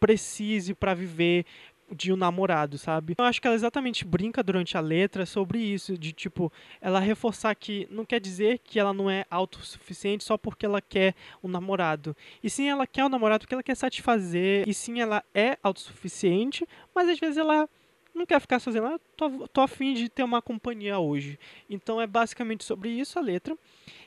precise 0.00 0.74
para 0.74 0.94
viver 0.94 1.46
de 1.94 2.12
um 2.12 2.16
namorado, 2.16 2.78
sabe? 2.78 3.14
Eu 3.18 3.24
acho 3.24 3.40
que 3.40 3.46
ela 3.46 3.56
exatamente 3.56 4.04
brinca 4.04 4.42
durante 4.42 4.76
a 4.76 4.80
letra 4.80 5.26
sobre 5.26 5.58
isso, 5.58 5.96
de 5.96 6.12
tipo, 6.12 6.52
ela 6.80 7.00
reforçar 7.00 7.54
que 7.54 7.86
não 7.90 8.04
quer 8.04 8.20
dizer 8.20 8.58
que 8.58 8.78
ela 8.78 8.92
não 8.92 9.10
é 9.10 9.24
autossuficiente 9.30 10.24
só 10.24 10.36
porque 10.36 10.66
ela 10.66 10.80
quer 10.80 11.14
um 11.42 11.48
namorado. 11.48 12.16
E 12.42 12.50
sim, 12.50 12.68
ela 12.68 12.86
quer 12.86 13.04
um 13.04 13.08
namorado 13.08 13.40
porque 13.40 13.54
ela 13.54 13.62
quer 13.62 13.76
satisfazer, 13.76 14.68
e 14.68 14.74
sim, 14.74 15.00
ela 15.00 15.24
é 15.34 15.58
autossuficiente, 15.62 16.66
mas 16.94 17.08
às 17.08 17.18
vezes 17.18 17.36
ela 17.36 17.68
não 18.14 18.26
quer 18.26 18.40
ficar 18.40 18.58
sozinha, 18.58 18.84
ela 18.84 19.00
tô, 19.16 19.48
tô 19.48 19.60
afim 19.60 19.94
de 19.94 20.08
ter 20.08 20.22
uma 20.22 20.42
companhia 20.42 20.98
hoje. 20.98 21.38
Então 21.68 22.00
é 22.00 22.06
basicamente 22.06 22.64
sobre 22.64 22.90
isso 22.90 23.18
a 23.18 23.22
letra. 23.22 23.56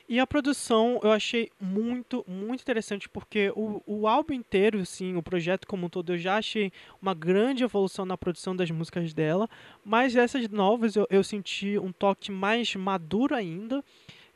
E 0.06 0.20
a 0.20 0.26
produção 0.26 1.00
eu 1.02 1.10
achei 1.10 1.50
muito, 1.58 2.24
muito 2.28 2.60
interessante, 2.60 3.08
porque 3.08 3.50
o, 3.56 3.82
o 3.86 4.06
álbum 4.06 4.34
inteiro, 4.34 4.80
assim, 4.80 5.16
o 5.16 5.22
projeto 5.22 5.66
como 5.66 5.86
um 5.86 5.88
todo, 5.88 6.12
eu 6.12 6.18
já 6.18 6.36
achei 6.36 6.70
uma 7.00 7.14
grande 7.14 7.64
evolução 7.64 8.04
na 8.04 8.16
produção 8.16 8.54
das 8.54 8.70
músicas 8.70 9.14
dela, 9.14 9.48
mas 9.82 10.14
essas 10.14 10.46
novas 10.50 10.94
eu, 10.94 11.06
eu 11.08 11.24
senti 11.24 11.78
um 11.78 11.90
toque 11.90 12.30
mais 12.30 12.74
maduro 12.76 13.34
ainda. 13.34 13.82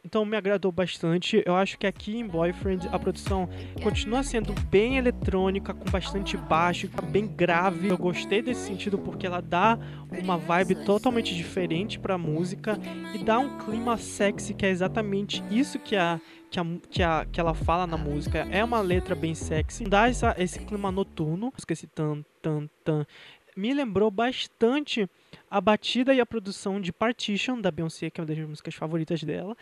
Então 0.04 0.24
me 0.24 0.36
agradou 0.36 0.70
bastante. 0.72 1.42
Eu 1.44 1.54
acho 1.56 1.78
que 1.78 1.86
aqui 1.86 2.16
em 2.16 2.26
Boyfriend 2.26 2.88
a 2.88 2.98
produção 2.98 3.48
continua 3.82 4.22
sendo 4.22 4.52
bem 4.70 4.96
eletrônica, 4.96 5.74
com 5.74 5.90
bastante 5.90 6.36
baixo, 6.36 6.88
bem 7.10 7.26
grave. 7.26 7.88
Eu 7.88 7.98
gostei 7.98 8.40
desse 8.40 8.66
sentido 8.66 8.98
porque 8.98 9.26
ela 9.26 9.40
dá 9.40 9.78
uma 10.22 10.38
vibe 10.38 10.76
totalmente 10.84 11.34
diferente 11.34 11.98
para 11.98 12.14
a 12.14 12.18
música 12.18 12.78
e 13.14 13.18
dá 13.18 13.38
um 13.38 13.58
clima 13.58 13.96
sexy 13.96 14.54
que 14.54 14.64
é 14.64 14.70
exatamente 14.70 15.42
isso 15.50 15.78
que 15.78 15.96
a 15.96 16.20
que, 16.50 16.58
a, 16.58 16.64
que, 16.90 17.02
a, 17.02 17.26
que 17.30 17.38
ela 17.38 17.52
fala 17.52 17.86
na 17.86 17.98
música. 17.98 18.48
É 18.50 18.64
uma 18.64 18.80
letra 18.80 19.14
bem 19.14 19.34
sexy, 19.34 19.84
dá 19.84 20.08
essa, 20.08 20.34
esse 20.38 20.60
clima 20.60 20.90
noturno, 20.90 21.52
esse 21.68 21.86
tan 21.86 22.24
tan 22.40 22.68
tan 22.82 23.04
me 23.58 23.74
lembrou 23.74 24.08
bastante 24.08 25.10
a 25.50 25.60
batida 25.60 26.14
e 26.14 26.20
a 26.20 26.26
produção 26.26 26.80
de 26.80 26.92
Partition 26.92 27.60
da 27.60 27.70
Beyoncé, 27.70 28.10
que 28.10 28.20
é 28.20 28.22
uma 28.22 28.26
das 28.26 28.38
músicas 28.38 28.74
favoritas 28.74 29.22
dela. 29.22 29.56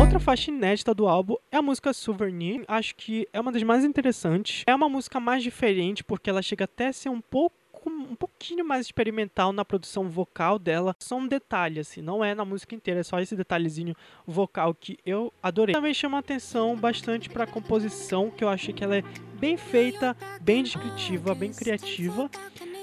Outra 0.00 0.20
faixa 0.20 0.50
inédita 0.50 0.94
do 0.94 1.06
álbum 1.06 1.36
é 1.50 1.56
a 1.56 1.62
música 1.62 1.92
Souvenir. 1.92 2.64
Acho 2.68 2.94
que 2.94 3.28
é 3.32 3.40
uma 3.40 3.52
das 3.52 3.62
mais 3.62 3.84
interessantes. 3.84 4.62
É 4.66 4.74
uma 4.74 4.88
música 4.88 5.18
mais 5.18 5.42
diferente 5.42 6.04
porque 6.04 6.30
ela 6.30 6.42
chega 6.42 6.64
até 6.64 6.88
a 6.88 6.92
ser 6.92 7.08
um 7.08 7.20
pouco 7.20 7.56
um 7.96 8.14
pouquinho 8.14 8.64
mais 8.64 8.86
experimental 8.86 9.52
na 9.52 9.64
produção 9.64 10.08
vocal 10.08 10.58
dela. 10.58 10.94
Só 10.98 11.16
um 11.16 11.26
detalhe, 11.26 11.80
assim, 11.80 12.00
não 12.02 12.24
é 12.24 12.34
na 12.34 12.44
música 12.44 12.74
inteira, 12.74 13.00
é 13.00 13.02
só 13.02 13.20
esse 13.20 13.34
detalhezinho 13.34 13.94
vocal 14.26 14.74
que 14.74 14.98
eu 15.04 15.32
adorei. 15.42 15.74
Também 15.74 15.94
chama 15.94 16.18
atenção 16.18 16.76
bastante 16.76 17.28
para 17.28 17.44
a 17.44 17.46
composição, 17.46 18.30
que 18.30 18.44
eu 18.44 18.48
achei 18.48 18.72
que 18.72 18.84
ela 18.84 18.96
é 18.96 19.02
bem 19.38 19.56
feita, 19.56 20.16
bem 20.40 20.62
descritiva, 20.62 21.34
bem 21.34 21.52
criativa. 21.52 22.30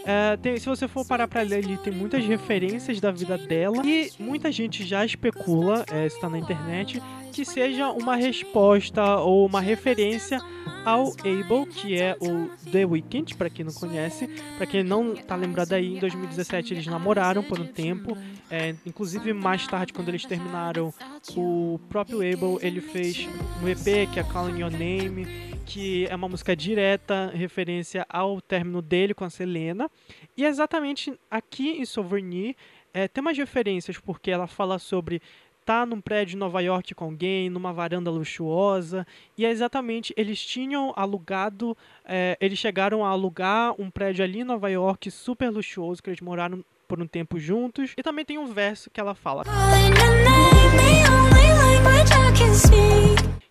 É, 0.05 0.35
tem, 0.37 0.57
se 0.57 0.67
você 0.67 0.87
for 0.87 1.05
parar 1.05 1.27
pra 1.27 1.41
ler, 1.41 1.63
ele 1.63 1.77
tem 1.77 1.93
muitas 1.93 2.25
referências 2.25 2.99
da 2.99 3.09
vida 3.09 3.37
dela 3.37 3.81
e 3.85 4.11
muita 4.19 4.51
gente 4.51 4.85
já 4.85 5.05
especula, 5.05 5.85
é, 5.91 6.05
está 6.05 6.29
na 6.29 6.37
internet, 6.37 7.01
que 7.33 7.43
seja 7.43 7.89
uma 7.89 8.15
resposta 8.15 9.17
ou 9.17 9.47
uma 9.47 9.59
referência 9.59 10.39
ao 10.85 11.09
Abel, 11.19 11.65
que 11.65 11.99
é 11.99 12.15
o 12.21 12.47
The 12.69 12.85
Weeknd, 12.85 13.35
para 13.35 13.49
quem 13.49 13.65
não 13.65 13.73
conhece. 13.73 14.27
Para 14.55 14.67
quem 14.67 14.83
não 14.83 15.15
tá 15.15 15.35
lembrado 15.35 15.73
aí, 15.73 15.95
em 15.95 15.99
2017 15.99 16.75
eles 16.75 16.85
namoraram 16.85 17.41
por 17.41 17.59
um 17.59 17.65
tempo. 17.65 18.15
É, 18.51 18.75
inclusive, 18.85 19.33
mais 19.33 19.65
tarde, 19.65 19.93
quando 19.93 20.09
eles 20.09 20.25
terminaram, 20.25 20.93
o 21.35 21.79
próprio 21.89 22.17
Abel 22.17 22.59
ele 22.61 22.81
fez 22.81 23.27
um 23.63 23.67
EP 23.67 24.11
que 24.13 24.19
é 24.19 24.23
Calling 24.23 24.59
Your 24.59 24.71
Name, 24.71 25.25
que 25.65 26.05
é 26.05 26.15
uma 26.15 26.29
música 26.29 26.55
direta, 26.55 27.31
referência 27.33 28.05
ao 28.07 28.39
término 28.39 28.79
dele 28.79 29.15
com 29.15 29.25
a 29.25 29.29
Selena. 29.29 29.89
E 30.37 30.45
exatamente 30.45 31.17
aqui 31.31 31.79
em 31.79 31.85
Souvenir 31.85 32.55
é, 32.93 33.07
tem 33.07 33.21
umas 33.21 33.37
referências, 33.37 33.97
porque 33.97 34.29
ela 34.29 34.45
fala 34.45 34.77
sobre 34.77 35.19
tá 35.65 35.85
num 35.85 36.01
prédio 36.01 36.35
em 36.35 36.39
Nova 36.39 36.61
York 36.61 36.93
com 36.93 37.05
alguém, 37.05 37.49
numa 37.49 37.73
varanda 37.73 38.11
luxuosa, 38.11 39.05
e 39.37 39.45
é 39.45 39.49
exatamente, 39.49 40.13
eles 40.17 40.43
tinham 40.43 40.93
alugado, 40.95 41.75
é, 42.05 42.37
eles 42.39 42.59
chegaram 42.59 43.05
a 43.05 43.09
alugar 43.09 43.73
um 43.79 43.89
prédio 43.89 44.23
ali 44.23 44.41
em 44.41 44.43
Nova 44.43 44.69
York 44.69 45.09
super 45.09 45.49
luxuoso, 45.49 46.01
que 46.01 46.09
eles 46.09 46.21
moraram 46.21 46.63
por 46.87 47.01
um 47.01 47.07
tempo 47.07 47.39
juntos, 47.39 47.93
e 47.97 48.03
também 48.03 48.25
tem 48.25 48.37
um 48.37 48.47
verso 48.47 48.89
que 48.89 48.99
ela 48.99 49.15
fala. 49.15 49.43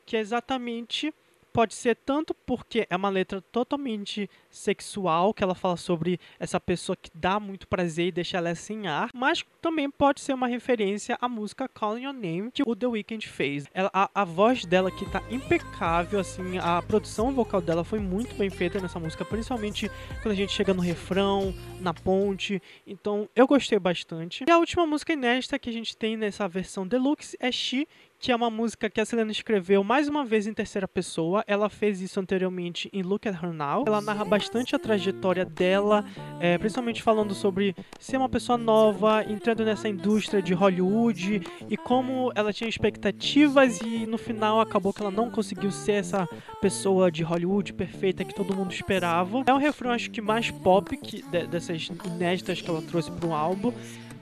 Que 0.04 0.16
é 0.16 0.21
exatamente 0.21 1.12
pode 1.52 1.75
ser 1.75 1.97
tanto 1.97 2.35
porque 2.35 2.87
é 2.88 2.97
uma 2.97 3.11
letra 3.11 3.42
totalmente 3.52 4.28
sexual, 4.52 5.32
que 5.32 5.42
ela 5.42 5.54
fala 5.54 5.76
sobre 5.76 6.21
essa 6.38 6.61
pessoa 6.61 6.94
que 6.94 7.11
dá 7.14 7.40
muito 7.40 7.66
prazer 7.66 8.09
e 8.09 8.12
deixa 8.12 8.37
ela 8.37 8.54
sem 8.54 8.87
ar, 8.87 9.09
mas 9.14 9.44
também 9.61 9.90
pode 9.90 10.21
ser 10.21 10.35
uma 10.35 10.47
referência 10.47 11.16
à 11.21 11.28
música 11.28 11.68
Calling 11.68 12.04
Your 12.04 12.12
Name 12.12 12.50
que 12.52 12.62
o 12.64 12.76
The 12.76 12.87
Weeknd 12.87 13.26
fez. 13.26 13.64
Ela, 13.73 13.90
a, 13.92 14.11
a 14.14 14.25
voz 14.25 14.64
dela 14.64 14.90
que 14.90 15.09
tá 15.11 15.23
impecável, 15.30 16.21
assim, 16.21 16.59
a 16.59 16.82
produção 16.82 17.32
vocal 17.32 17.61
dela 17.61 17.82
foi 17.82 17.99
muito 17.99 18.35
bem 18.35 18.50
feita 18.50 18.78
nessa 18.78 19.00
música, 19.00 19.25
principalmente 19.25 19.90
quando 20.21 20.32
a 20.32 20.37
gente 20.37 20.52
chega 20.52 20.75
no 20.75 20.82
refrão, 20.82 21.54
na 21.80 21.94
ponte. 21.94 22.61
Então 22.87 23.28
eu 23.35 23.47
gostei 23.47 23.78
bastante. 23.78 24.44
E 24.47 24.50
a 24.50 24.59
última 24.59 24.87
música 24.87 25.14
inédita 25.14 25.59
que 25.59 25.71
a 25.71 25.73
gente 25.73 25.97
tem 25.97 26.16
nessa 26.16 26.47
versão 26.47 26.87
deluxe 26.87 27.37
é 27.40 27.50
She, 27.50 27.88
que 28.18 28.30
é 28.30 28.37
uma 28.37 28.50
música 28.50 28.88
que 28.88 29.00
a 29.00 29.04
Selena 29.04 29.32
escreveu 29.32 29.82
mais 29.82 30.09
uma 30.09 30.25
vez 30.25 30.47
em 30.47 30.54
terceira 30.54 30.87
pessoa. 30.87 31.42
Ela 31.47 31.68
fez 31.68 32.00
isso 32.00 32.21
anteriormente 32.21 32.88
em 32.92 33.02
Look 33.02 33.26
at 33.26 33.35
Her 33.42 33.52
Now. 33.52 33.85
Ela 33.87 34.00
narra 34.00 34.25
bastante 34.25 34.41
a 34.75 34.78
trajetória 34.78 35.44
dela, 35.44 36.04
é, 36.40 36.58
principalmente 36.58 37.02
falando 37.02 37.34
sobre 37.34 37.75
ser 37.99 38.16
uma 38.16 38.28
pessoa 38.28 38.58
nova, 38.58 39.25
entrando 39.25 39.64
nessa 39.64 39.88
indústria 39.88 40.42
de 40.42 40.54
Hollywood 40.54 41.42
e 41.68 41.76
como 41.76 42.32
ela 42.34 42.52
tinha 42.52 42.68
expectativas 42.68 43.80
e 43.80 44.06
no 44.06 44.18
final 44.18 44.61
acabou 44.61 44.92
que 44.92 45.00
ela 45.00 45.11
não 45.11 45.30
conseguiu 45.30 45.70
ser 45.70 45.92
essa 45.92 46.28
pessoa 46.61 47.11
de 47.11 47.22
Hollywood 47.22 47.72
perfeita 47.72 48.25
que 48.25 48.34
todo 48.34 48.54
mundo 48.54 48.72
esperava. 48.72 49.42
É 49.46 49.52
um 49.52 49.58
refrão 49.58 49.90
acho 49.90 50.11
que 50.11 50.20
mais 50.20 50.50
pop 50.50 50.96
que 50.96 51.22
dessas 51.46 51.90
inéditas 52.04 52.61
que 52.61 52.68
ela 52.68 52.82
trouxe 52.82 53.11
para 53.11 53.28
o 53.28 53.34
álbum. 53.34 53.72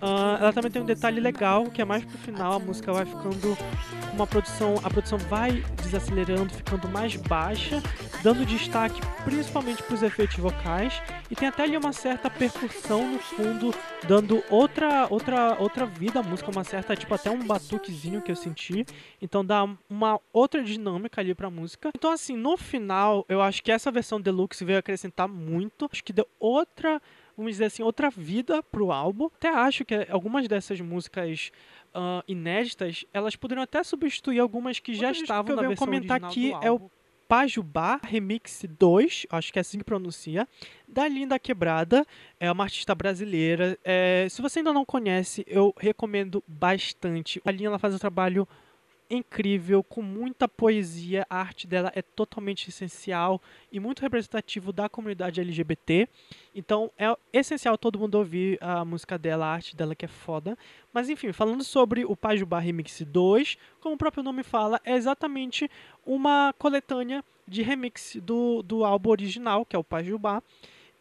Uh, 0.03 0.37
ela 0.41 0.53
também 0.53 0.71
tem 0.71 0.81
um 0.81 0.87
detalhe 0.87 1.21
legal 1.21 1.65
que 1.65 1.83
é 1.83 1.85
mais 1.85 2.03
pro 2.03 2.17
final 2.17 2.55
a 2.55 2.59
música 2.59 2.91
vai 2.91 3.05
ficando 3.05 3.57
uma 4.15 4.27
produção, 4.27 4.77
a 4.83 4.89
produção 4.89 5.19
vai 5.19 5.63
desacelerando, 5.83 6.55
ficando 6.55 6.89
mais 6.89 7.17
baixa, 7.17 7.83
dando 8.23 8.47
destaque 8.47 8.99
principalmente 9.25 9.83
para 9.83 9.95
os 9.95 10.03
efeitos 10.03 10.39
vocais 10.39 11.03
e 11.31 11.37
tem 11.37 11.49
até 11.49 11.65
ali 11.65 11.77
uma 11.77 11.93
certa 11.93 12.31
percussão 12.31 13.13
no 13.13 13.19
fundo, 13.19 13.75
dando 14.09 14.43
outra 14.49 15.07
outra 15.11 15.57
outra 15.59 15.85
vida 15.85 16.21
à 16.21 16.23
música, 16.23 16.51
uma 16.51 16.65
certa 16.65 16.97
tipo 16.97 17.15
até 17.15 17.31
um 17.31 17.47
batuquezinho 17.47 18.23
que 18.23 18.33
eu 18.33 18.37
senti, 18.37 18.87
então 19.21 19.45
dá 19.45 19.69
uma 19.89 20.19
outra 20.33 20.63
dinâmica 20.63 21.21
ali 21.21 21.35
para 21.35 21.49
a 21.49 21.51
música. 21.51 21.91
Então 21.95 22.11
assim, 22.11 22.37
no 22.37 22.57
final, 22.57 23.25
eu 23.29 23.43
acho 23.43 23.63
que 23.63 23.71
essa 23.71 23.91
versão 23.91 24.21
deluxe 24.21 24.65
veio 24.65 24.79
acrescentar 24.79 25.29
muito, 25.29 25.89
acho 25.93 26.03
que 26.03 26.13
deu 26.13 26.27
outra 26.39 27.01
vamos 27.41 27.55
dizer 27.55 27.65
assim, 27.65 27.83
outra 27.83 28.11
vida 28.11 28.63
pro 28.63 28.93
álbum. 28.93 29.27
Até 29.37 29.49
acho 29.49 29.85
que 29.85 29.95
algumas 30.11 30.47
dessas 30.47 30.81
músicas 30.81 31.51
uh, 31.95 32.23
inéditas, 32.29 33.05
elas 33.13 33.35
poderiam 33.35 33.63
até 33.63 33.83
substituir 33.83 34.39
algumas 34.39 34.79
que 34.79 34.95
já 34.95 35.11
estavam 35.11 35.57
que 35.57 35.63
na 35.63 35.69
versão 35.69 35.87
comentar 35.87 36.23
aqui 36.23 36.53
é 36.61 36.71
o 36.71 36.91
Pajubá 37.27 38.01
Remix 38.03 38.65
2, 38.79 39.27
acho 39.31 39.53
que 39.53 39.59
é 39.59 39.63
assim 39.63 39.79
que 39.79 39.85
pronuncia, 39.85 40.47
da 40.87 41.09
Linda 41.09 41.39
Quebrada, 41.39 42.05
é 42.39 42.51
uma 42.51 42.65
artista 42.65 42.95
brasileira. 42.95 43.79
É, 43.85 44.27
se 44.29 44.43
você 44.43 44.59
ainda 44.59 44.73
não 44.73 44.85
conhece, 44.85 45.45
eu 45.47 45.73
recomendo 45.79 46.43
bastante. 46.47 47.41
A 47.45 47.51
Linda 47.51 47.67
ela 47.67 47.79
faz 47.79 47.95
um 47.95 47.99
trabalho 47.99 48.47
incrível, 49.11 49.83
com 49.83 50.01
muita 50.01 50.47
poesia. 50.47 51.27
A 51.29 51.39
arte 51.41 51.67
dela 51.67 51.91
é 51.95 52.01
totalmente 52.01 52.69
essencial 52.69 53.43
e 53.73 53.81
muito 53.81 54.01
representativo 54.01 54.73
da 54.73 54.89
comunidade 54.89 55.41
LGBT. 55.41 56.09
Então 56.55 56.91
é 56.97 57.15
essencial 57.33 57.77
todo 57.77 57.99
mundo 57.99 58.15
ouvir 58.15 58.57
a 58.61 58.85
música 58.85 59.19
dela, 59.19 59.47
a 59.47 59.53
arte 59.53 59.75
dela 59.75 59.95
que 59.95 60.05
é 60.05 60.09
foda. 60.09 60.57
Mas 60.93 61.09
enfim, 61.09 61.33
falando 61.33 61.65
sobre 61.65 62.05
o 62.05 62.17
Pajubá 62.17 62.61
Remix 62.61 63.03
2, 63.03 63.59
como 63.81 63.97
o 63.97 63.99
próprio 63.99 64.23
nome 64.23 64.43
fala, 64.43 64.81
é 64.85 64.95
exatamente 64.95 65.69
uma 66.07 66.55
coletânea 66.59 67.25
de 67.47 67.63
remix 67.63 68.17
do, 68.23 68.63
do 68.63 68.85
álbum 68.85 69.11
original, 69.11 69.67
que 69.67 69.75
é 69.75 69.79
o 69.79 69.85
Pajubá. 69.85 70.43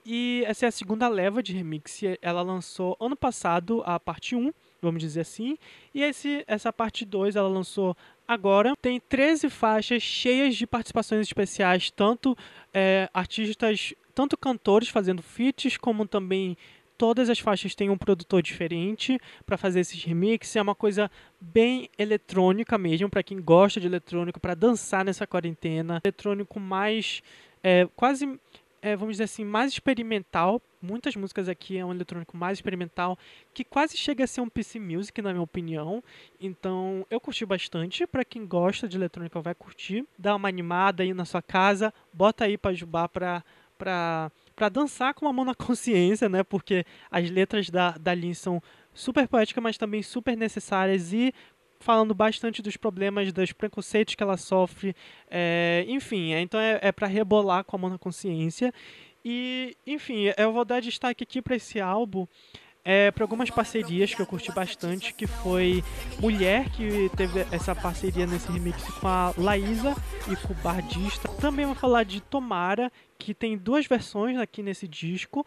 E 0.06 0.44
essa 0.48 0.66
é 0.66 0.70
a 0.70 0.72
segunda 0.72 1.08
leva 1.08 1.44
de 1.44 1.54
remix. 1.54 2.02
Ela 2.22 2.42
lançou 2.42 2.98
ano 3.00 3.16
passado 3.16 3.84
a 3.86 4.00
parte 4.00 4.36
1 4.36 4.52
vamos 4.82 5.02
dizer 5.02 5.22
assim. 5.22 5.58
E 5.94 6.02
esse, 6.04 6.44
essa 6.48 6.72
parte 6.72 7.06
2 7.06 7.36
ela 7.36 7.48
lançou 7.48 7.96
agora. 8.28 8.74
Tem 8.82 9.00
13 9.00 9.50
faixas 9.50 10.04
cheias 10.04 10.56
de 10.56 10.68
participações 10.68 11.22
especiais, 11.22 11.90
tanto 11.90 12.38
é, 12.74 13.10
artistas, 13.14 13.94
tanto 14.14 14.38
cantores 14.38 14.90
fazendo 14.90 15.22
feats, 15.22 15.78
como 15.78 16.08
também 16.08 16.58
todas 17.00 17.30
as 17.30 17.40
faixas 17.40 17.74
têm 17.74 17.90
um 17.90 17.98
produtor 17.98 18.44
diferente 18.44 19.18
para 19.46 19.58
fazer 19.58 19.80
esses 19.80 20.04
remixes. 20.04 20.56
É 20.58 20.62
uma 20.62 20.76
coisa 20.76 21.10
bem 21.40 21.90
eletrônica 21.98 22.78
mesmo, 22.78 23.10
para 23.10 23.24
quem 23.24 23.42
gosta 23.42 23.80
de 23.80 23.88
eletrônico, 23.88 24.40
para 24.40 24.54
dançar 24.54 25.06
nessa 25.06 25.26
quarentena. 25.26 26.02
Eletrônico 26.04 26.60
mais. 26.60 27.24
É, 27.64 27.88
quase 27.96 28.40
é, 28.82 28.96
vamos 28.96 29.14
dizer 29.14 29.26
assim, 29.26 29.44
mais 29.44 29.72
experimental. 29.72 30.62
Muitas 30.82 31.16
músicas 31.16 31.50
aqui 31.50 31.78
é 31.78 31.86
um 31.86 31.92
eletrônico 31.92 32.38
mais 32.38 32.58
experimental, 32.58 33.18
que 33.54 33.64
quase 33.64 33.98
chega 33.98 34.24
a 34.24 34.28
ser 34.28 34.42
um 34.42 34.50
PC 34.50 34.80
Music, 34.80 35.22
na 35.22 35.32
minha 35.32 35.44
opinião. 35.44 36.04
Então, 36.40 37.06
eu 37.10 37.20
curti 37.20 37.46
bastante. 37.46 38.08
Para 38.08 38.24
quem 38.24 38.46
gosta 38.46 38.88
de 38.88 38.98
eletrônica, 38.98 39.42
vai 39.42 39.54
curtir. 39.54 40.06
Dá 40.18 40.36
uma 40.36 40.48
animada 40.48 41.04
aí 41.04 41.14
na 41.14 41.26
sua 41.26 41.42
casa, 41.42 41.94
bota 42.14 42.46
aí 42.46 42.58
para 42.58 42.74
jubar 42.74 43.10
pra, 43.10 43.44
pra, 43.78 44.32
pra 44.56 44.70
dançar 44.70 45.14
com 45.14 45.28
a 45.28 45.34
mão 45.34 45.46
na 45.46 45.56
consciência, 45.56 46.30
né? 46.30 46.44
Porque 46.44 46.86
as 47.12 47.30
letras 47.30 47.70
da, 47.70 47.92
da 47.92 48.14
Lin 48.14 48.34
são 48.34 48.62
super 48.94 49.28
poéticas, 49.28 49.64
mas 49.64 49.78
também 49.78 50.02
super 50.02 50.36
necessárias 50.38 51.14
e 51.14 51.34
falando 51.80 52.14
bastante 52.14 52.62
dos 52.62 52.78
problemas, 52.78 53.32
dos 53.32 53.52
preconceitos 53.52 54.16
que 54.16 54.24
ela 54.24 54.38
sofre, 54.38 54.96
é, 55.30 55.86
enfim, 55.88 56.34
é, 56.34 56.42
então 56.42 56.60
é, 56.60 56.80
é 56.82 56.92
para 56.92 57.08
rebolar 57.08 57.64
com 57.64 57.76
a 57.76 57.80
mão 57.80 57.90
na 57.90 57.98
consciência. 57.98 58.74
E, 59.24 59.76
enfim, 59.86 60.32
eu 60.38 60.54
vou 60.54 60.64
dar 60.64 60.82
destaque 60.82 61.24
aqui 61.24 61.42
para 61.42 61.56
esse 61.56 61.80
álbum. 61.80 62.28
É, 62.84 63.12
para 63.12 63.26
algumas 63.26 63.50
parcerias 63.50 64.16
que 64.16 64.22
eu 64.22 64.26
curti 64.26 64.52
bastante, 64.54 65.14
que 65.14 65.28
foi 65.28 65.84
Mulher, 66.18 66.70
que 66.70 67.12
teve 67.16 67.42
essa 67.52 67.76
parceria 67.76 68.26
nesse 68.26 68.50
remix 68.50 68.82
com 69.00 69.08
a 69.08 69.34
Laísa 69.38 69.94
e 70.32 70.36
com 70.38 70.54
o 70.54 70.56
Bardista. 70.56 71.28
Também 71.42 71.66
vou 71.66 71.76
falar 71.76 72.04
de 72.04 72.22
Tomara, 72.22 72.90
que 73.18 73.34
tem 73.34 73.58
duas 73.58 73.86
versões 73.86 74.38
aqui 74.40 74.64
nesse 74.64 74.88
disco 74.88 75.46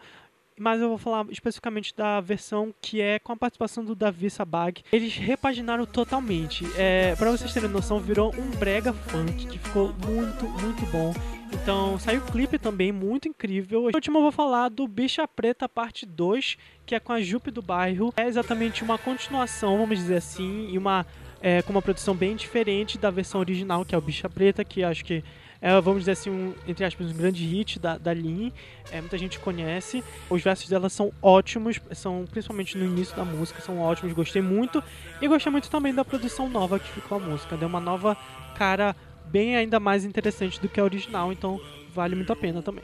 mas 0.58 0.80
eu 0.80 0.88
vou 0.88 0.98
falar 0.98 1.26
especificamente 1.30 1.94
da 1.94 2.20
versão 2.20 2.74
que 2.80 3.00
é 3.00 3.18
com 3.18 3.32
a 3.32 3.36
participação 3.36 3.84
do 3.84 3.94
Davi 3.94 4.30
Sabag. 4.30 4.82
Eles 4.92 5.16
repaginaram 5.16 5.86
totalmente. 5.86 6.64
É, 6.76 7.14
para 7.16 7.30
vocês 7.30 7.52
terem 7.52 7.68
noção, 7.68 7.98
virou 7.98 8.34
um 8.34 8.50
brega 8.58 8.92
funk 8.92 9.46
que 9.46 9.58
ficou 9.58 9.92
muito, 10.06 10.46
muito 10.48 10.86
bom. 10.90 11.12
Então 11.52 11.98
saiu 11.98 12.20
o 12.20 12.32
clipe 12.32 12.58
também, 12.58 12.90
muito 12.90 13.28
incrível. 13.28 13.82
Por 13.82 13.94
último, 13.94 14.18
eu 14.18 14.22
vou 14.22 14.32
falar 14.32 14.68
do 14.68 14.88
Bicha 14.88 15.28
Preta 15.28 15.68
Parte 15.68 16.06
2, 16.06 16.56
que 16.86 16.94
é 16.94 17.00
com 17.00 17.12
a 17.12 17.20
Jupe 17.20 17.50
do 17.50 17.60
Bairro. 17.60 18.12
É 18.16 18.26
exatamente 18.26 18.82
uma 18.82 18.96
continuação, 18.96 19.78
vamos 19.78 19.98
dizer 19.98 20.16
assim, 20.16 20.70
e 20.70 20.78
uma 20.78 21.06
é, 21.42 21.60
com 21.60 21.72
uma 21.72 21.82
produção 21.82 22.14
bem 22.14 22.36
diferente 22.36 22.96
da 22.96 23.10
versão 23.10 23.40
original, 23.40 23.84
que 23.84 23.94
é 23.94 23.98
o 23.98 24.00
Bicha 24.00 24.30
Preta, 24.30 24.64
que 24.64 24.84
acho 24.84 25.04
que 25.04 25.22
é, 25.62 25.80
vamos 25.80 26.00
dizer 26.00 26.12
assim, 26.12 26.28
um, 26.28 26.52
entre 26.66 26.84
aspas, 26.84 27.06
um 27.06 27.14
grande 27.14 27.46
hit 27.46 27.78
da, 27.78 27.96
da 27.96 28.12
Lin. 28.12 28.52
É, 28.90 29.00
muita 29.00 29.16
gente 29.16 29.38
conhece. 29.38 30.02
Os 30.28 30.42
versos 30.42 30.68
dela 30.68 30.88
são 30.88 31.12
ótimos, 31.22 31.80
são 31.92 32.24
principalmente 32.28 32.76
no 32.76 32.84
início 32.84 33.14
da 33.14 33.24
música, 33.24 33.62
são 33.62 33.78
ótimos, 33.78 34.12
gostei 34.12 34.42
muito. 34.42 34.82
E 35.20 35.28
gostei 35.28 35.52
muito 35.52 35.70
também 35.70 35.94
da 35.94 36.04
produção 36.04 36.48
nova 36.48 36.80
que 36.80 36.90
ficou 36.90 37.18
a 37.18 37.20
música. 37.20 37.56
Deu 37.56 37.68
uma 37.68 37.78
nova 37.78 38.16
cara 38.56 38.96
bem 39.26 39.54
ainda 39.54 39.78
mais 39.78 40.04
interessante 40.04 40.60
do 40.60 40.68
que 40.68 40.80
a 40.80 40.84
original, 40.84 41.32
então 41.32 41.60
vale 41.94 42.16
muito 42.16 42.32
a 42.32 42.36
pena 42.36 42.60
também. 42.60 42.82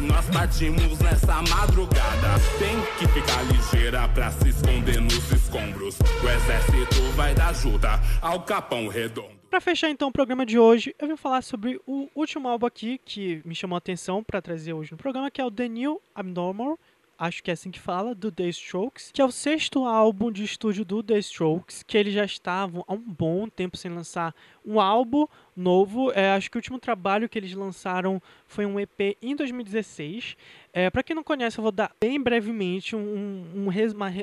Nós 0.00 0.26
partimos 0.30 0.98
nessa 0.98 1.40
madrugada. 1.42 2.34
Tem 2.58 2.76
que 2.98 3.06
ficar 3.12 3.42
ligeira 3.44 4.08
pra 4.08 4.32
se 4.32 4.48
esconder 4.48 5.00
nos 5.00 5.30
escombros. 5.30 5.96
O 6.00 6.28
exército 6.28 7.00
vai 7.14 7.32
dar 7.32 7.50
ajuda 7.50 8.00
ao 8.20 8.42
capão 8.42 8.88
redondo. 8.88 9.39
Para 9.50 9.60
fechar 9.60 9.90
então 9.90 10.10
o 10.10 10.12
programa 10.12 10.46
de 10.46 10.60
hoje, 10.60 10.94
eu 10.96 11.08
vim 11.08 11.16
falar 11.16 11.42
sobre 11.42 11.80
o 11.84 12.08
último 12.14 12.46
álbum 12.46 12.66
aqui 12.66 13.00
que 13.04 13.42
me 13.44 13.52
chamou 13.52 13.74
a 13.74 13.78
atenção 13.78 14.22
para 14.22 14.40
trazer 14.40 14.72
hoje 14.72 14.92
no 14.92 14.96
programa, 14.96 15.28
que 15.28 15.40
é 15.40 15.44
o 15.44 15.50
The 15.50 15.66
New 15.66 16.00
Abnormal, 16.14 16.78
acho 17.20 17.42
que 17.42 17.50
é 17.50 17.54
assim 17.54 17.70
que 17.70 17.78
fala, 17.78 18.14
do 18.14 18.32
The 18.32 18.48
Strokes, 18.48 19.10
que 19.12 19.20
é 19.20 19.24
o 19.24 19.30
sexto 19.30 19.84
álbum 19.84 20.32
de 20.32 20.42
estúdio 20.42 20.86
do 20.86 21.02
The 21.02 21.18
Strokes, 21.18 21.82
que 21.82 21.98
eles 21.98 22.14
já 22.14 22.24
estavam 22.24 22.82
há 22.88 22.94
um 22.94 22.98
bom 22.98 23.46
tempo 23.46 23.76
sem 23.76 23.90
lançar 23.90 24.34
um 24.64 24.80
álbum 24.80 25.26
novo. 25.54 26.10
É, 26.12 26.32
acho 26.32 26.50
que 26.50 26.56
o 26.56 26.60
último 26.60 26.78
trabalho 26.78 27.28
que 27.28 27.38
eles 27.38 27.52
lançaram 27.52 28.22
foi 28.46 28.64
um 28.64 28.80
EP 28.80 29.18
em 29.20 29.36
2016. 29.36 30.34
É, 30.72 30.88
para 30.88 31.02
quem 31.02 31.14
não 31.14 31.22
conhece, 31.22 31.58
eu 31.58 31.62
vou 31.62 31.72
dar 31.72 31.94
bem 32.00 32.18
brevemente 32.18 32.96
um, 32.96 33.00
um, 33.00 33.68
um, 33.68 33.70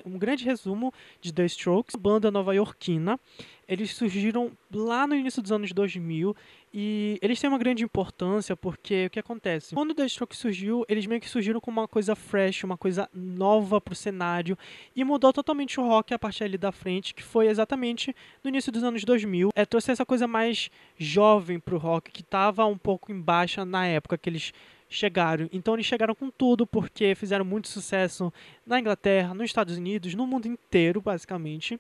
um 0.06 0.18
grande 0.18 0.44
resumo 0.44 0.92
de 1.22 1.32
The 1.32 1.46
Strokes, 1.46 1.96
banda 1.96 2.32
nova-iorquina 2.32 3.20
eles 3.68 3.94
surgiram 3.94 4.52
lá 4.74 5.06
no 5.06 5.14
início 5.14 5.42
dos 5.42 5.52
anos 5.52 5.72
2000 5.74 6.36
e 6.80 7.18
eles 7.24 7.42
têm 7.42 7.50
uma 7.50 7.58
grande 7.58 7.84
importância 7.84 8.56
porque 8.56 9.08
o 9.08 9.10
que 9.10 9.18
acontece? 9.20 9.74
Quando 9.74 9.90
o 9.90 9.96
The 9.96 10.06
Strokes 10.06 10.38
surgiu, 10.38 10.86
eles 10.88 11.08
meio 11.08 11.20
que 11.20 11.28
surgiram 11.28 11.60
com 11.60 11.72
uma 11.72 11.88
coisa 11.88 12.16
fresh, 12.16 12.66
uma 12.66 12.78
coisa 12.78 13.10
nova 13.12 13.82
pro 13.82 13.96
cenário 13.96 14.56
e 14.96 15.04
mudou 15.04 15.34
totalmente 15.34 15.80
o 15.80 15.84
rock 15.88 16.14
a 16.14 16.20
partir 16.20 16.44
ali 16.44 16.56
da 16.56 16.72
frente, 16.72 17.16
que 17.16 17.24
foi 17.24 17.48
exatamente 17.48 18.16
no 18.44 18.50
início 18.50 18.72
dos 18.72 18.84
anos 18.84 19.04
2000. 19.04 19.50
É, 19.56 19.66
trouxe 19.66 19.92
essa 19.92 20.06
coisa 20.06 20.28
mais 20.28 20.70
jovem 21.00 21.60
pro 21.60 21.80
rock, 21.80 22.12
que 22.12 22.22
estava 22.22 22.64
um 22.68 22.78
pouco 22.78 23.12
em 23.12 23.20
baixa 23.20 23.66
na 23.66 23.88
época 23.88 24.16
que 24.16 24.30
eles 24.30 24.54
chegaram. 24.88 25.50
Então 25.52 25.74
eles 25.74 25.88
chegaram 25.88 26.14
com 26.14 26.30
tudo 26.30 26.68
porque 26.68 27.16
fizeram 27.16 27.44
muito 27.44 27.70
sucesso 27.70 28.32
na 28.64 28.80
Inglaterra, 28.80 29.34
nos 29.34 29.46
Estados 29.46 29.76
Unidos, 29.78 30.14
no 30.14 30.28
mundo 30.28 30.48
inteiro, 30.48 31.02
basicamente. 31.02 31.80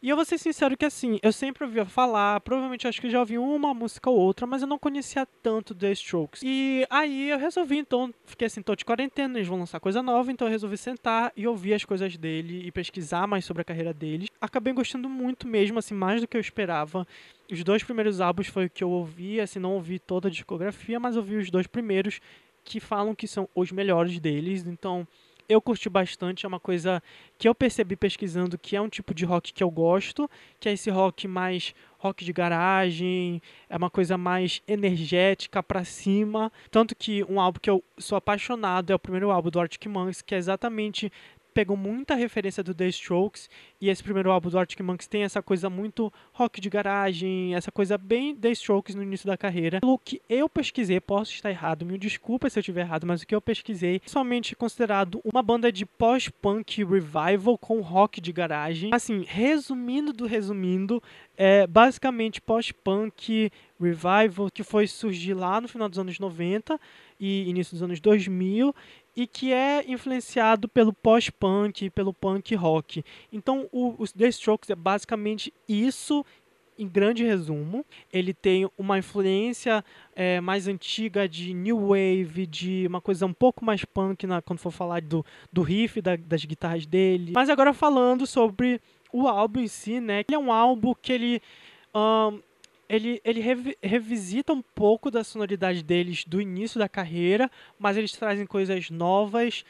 E 0.00 0.08
eu 0.08 0.14
vou 0.14 0.24
ser 0.24 0.38
sincero 0.38 0.76
que 0.76 0.84
assim, 0.84 1.18
eu 1.22 1.32
sempre 1.32 1.64
ouvia 1.64 1.84
falar, 1.84 2.40
provavelmente 2.40 2.86
acho 2.86 3.00
que 3.00 3.10
já 3.10 3.18
ouvi 3.18 3.36
uma 3.36 3.74
música 3.74 4.08
ou 4.08 4.16
outra, 4.16 4.46
mas 4.46 4.62
eu 4.62 4.68
não 4.68 4.78
conhecia 4.78 5.26
tanto 5.42 5.74
The 5.74 5.90
Strokes. 5.90 6.40
E 6.44 6.86
aí 6.88 7.30
eu 7.30 7.36
resolvi, 7.38 7.78
então, 7.78 8.14
fiquei 8.24 8.46
assim, 8.46 8.62
tô 8.62 8.76
de 8.76 8.84
quarentena, 8.84 9.36
eles 9.36 9.48
vão 9.48 9.58
lançar 9.58 9.80
coisa 9.80 10.00
nova, 10.00 10.30
então 10.30 10.46
eu 10.46 10.52
resolvi 10.52 10.76
sentar 10.76 11.32
e 11.36 11.48
ouvir 11.48 11.74
as 11.74 11.84
coisas 11.84 12.16
dele 12.16 12.64
e 12.64 12.70
pesquisar 12.70 13.26
mais 13.26 13.44
sobre 13.44 13.62
a 13.62 13.64
carreira 13.64 13.92
deles. 13.92 14.28
Acabei 14.40 14.72
gostando 14.72 15.08
muito 15.08 15.48
mesmo, 15.48 15.80
assim, 15.80 15.94
mais 15.94 16.20
do 16.20 16.28
que 16.28 16.36
eu 16.36 16.40
esperava. 16.40 17.04
Os 17.50 17.64
dois 17.64 17.82
primeiros 17.82 18.20
álbuns 18.20 18.46
foi 18.46 18.66
o 18.66 18.70
que 18.70 18.84
eu 18.84 18.90
ouvi, 18.90 19.40
assim, 19.40 19.58
não 19.58 19.72
ouvi 19.72 19.98
toda 19.98 20.28
a 20.28 20.30
discografia, 20.30 21.00
mas 21.00 21.16
ouvi 21.16 21.36
os 21.36 21.50
dois 21.50 21.66
primeiros 21.66 22.20
que 22.62 22.78
falam 22.78 23.16
que 23.16 23.26
são 23.26 23.48
os 23.52 23.72
melhores 23.72 24.20
deles, 24.20 24.64
então 24.64 25.08
eu 25.48 25.62
curti 25.62 25.88
bastante, 25.88 26.44
é 26.44 26.48
uma 26.48 26.60
coisa 26.60 27.02
que 27.38 27.48
eu 27.48 27.54
percebi 27.54 27.96
pesquisando 27.96 28.58
que 28.58 28.76
é 28.76 28.80
um 28.80 28.88
tipo 28.88 29.14
de 29.14 29.24
rock 29.24 29.52
que 29.52 29.62
eu 29.62 29.70
gosto, 29.70 30.28
que 30.60 30.68
é 30.68 30.72
esse 30.72 30.90
rock 30.90 31.26
mais 31.26 31.74
rock 31.98 32.24
de 32.24 32.32
garagem, 32.32 33.42
é 33.68 33.76
uma 33.76 33.90
coisa 33.90 34.16
mais 34.16 34.62
energética 34.68 35.62
para 35.62 35.84
cima, 35.84 36.52
tanto 36.70 36.94
que 36.94 37.24
um 37.24 37.40
álbum 37.40 37.58
que 37.60 37.70
eu 37.70 37.82
sou 37.98 38.16
apaixonado 38.16 38.92
é 38.92 38.94
o 38.94 38.98
primeiro 38.98 39.30
álbum 39.30 39.50
do 39.50 39.58
Arctic 39.58 39.86
Monkeys, 39.86 40.22
que 40.22 40.34
é 40.34 40.38
exatamente 40.38 41.10
pegou 41.54 41.76
muita 41.76 42.14
referência 42.14 42.62
do 42.62 42.74
The 42.74 42.88
Strokes 42.88 43.48
e 43.80 43.88
esse 43.88 44.02
primeiro 44.02 44.30
álbum 44.30 44.48
do 44.48 44.58
Arctic 44.58 44.80
Monkeys 44.80 45.08
tem 45.08 45.22
essa 45.22 45.42
coisa 45.42 45.68
muito 45.68 46.12
rock 46.32 46.60
de 46.60 46.70
garagem, 46.70 47.54
essa 47.54 47.72
coisa 47.72 47.98
bem 47.98 48.34
The 48.34 48.50
Strokes 48.52 48.94
no 48.94 49.02
início 49.02 49.26
da 49.26 49.36
carreira. 49.36 49.80
Pelo 49.80 49.98
que 49.98 50.20
eu 50.28 50.48
pesquisei, 50.48 51.00
posso 51.00 51.32
estar 51.32 51.50
errado, 51.50 51.84
me 51.84 51.98
desculpa 51.98 52.48
se 52.48 52.58
eu 52.58 52.60
estiver 52.60 52.82
errado, 52.82 53.06
mas 53.06 53.22
o 53.22 53.26
que 53.26 53.34
eu 53.34 53.40
pesquisei 53.40 53.96
é 53.96 54.08
somente 54.08 54.54
considerado 54.54 55.20
uma 55.24 55.42
banda 55.42 55.70
de 55.72 55.84
pós-punk 55.84 56.84
revival 56.84 57.58
com 57.58 57.80
rock 57.80 58.20
de 58.20 58.32
garagem. 58.32 58.90
Assim, 58.92 59.24
resumindo 59.26 60.12
do 60.12 60.26
resumindo, 60.26 61.02
é 61.36 61.66
basicamente 61.66 62.40
pós-punk 62.40 63.50
revival 63.80 64.50
que 64.52 64.62
foi 64.62 64.86
surgir 64.86 65.34
lá 65.34 65.60
no 65.60 65.68
final 65.68 65.88
dos 65.88 65.98
anos 65.98 66.18
90 66.18 66.78
e 67.20 67.48
início 67.48 67.74
dos 67.74 67.82
anos 67.82 68.00
2000 68.00 68.74
e 69.18 69.26
que 69.26 69.52
é 69.52 69.84
influenciado 69.90 70.68
pelo 70.68 70.92
pós-punk, 70.92 71.90
pelo 71.90 72.14
punk 72.14 72.54
rock. 72.54 73.04
Então, 73.32 73.68
o, 73.72 73.96
os 73.98 74.12
The 74.12 74.28
Strokes 74.28 74.70
é 74.70 74.76
basicamente 74.76 75.52
isso 75.68 76.24
em 76.78 76.86
grande 76.86 77.24
resumo. 77.24 77.84
Ele 78.12 78.32
tem 78.32 78.70
uma 78.78 78.96
influência 78.96 79.84
é, 80.14 80.40
mais 80.40 80.68
antiga 80.68 81.28
de 81.28 81.52
new 81.52 81.88
wave, 81.88 82.46
de 82.46 82.86
uma 82.86 83.00
coisa 83.00 83.26
um 83.26 83.32
pouco 83.32 83.64
mais 83.64 83.84
punk 83.84 84.24
na, 84.24 84.40
quando 84.40 84.60
for 84.60 84.70
falar 84.70 85.02
do, 85.02 85.26
do 85.52 85.62
riff 85.62 86.00
da, 86.00 86.14
das 86.14 86.44
guitarras 86.44 86.86
dele. 86.86 87.32
Mas 87.34 87.50
agora 87.50 87.74
falando 87.74 88.24
sobre 88.24 88.80
o 89.12 89.26
álbum 89.26 89.58
em 89.58 89.66
si, 89.66 89.98
né? 89.98 90.22
Ele 90.28 90.36
é 90.36 90.38
um 90.38 90.52
álbum 90.52 90.94
que 90.94 91.12
ele 91.12 91.42
um, 91.92 92.40
ele, 92.88 93.20
ele 93.24 93.40
revi, 93.40 93.76
revisita 93.82 94.52
um 94.52 94.62
pouco 94.62 95.10
da 95.10 95.22
sonoridade 95.22 95.82
deles 95.82 96.24
do 96.24 96.40
início 96.40 96.78
da 96.78 96.88
carreira, 96.88 97.50
mas 97.78 97.96
eles 97.96 98.12
trazem 98.12 98.46
coisas 98.46 98.90
novas, 98.90 99.64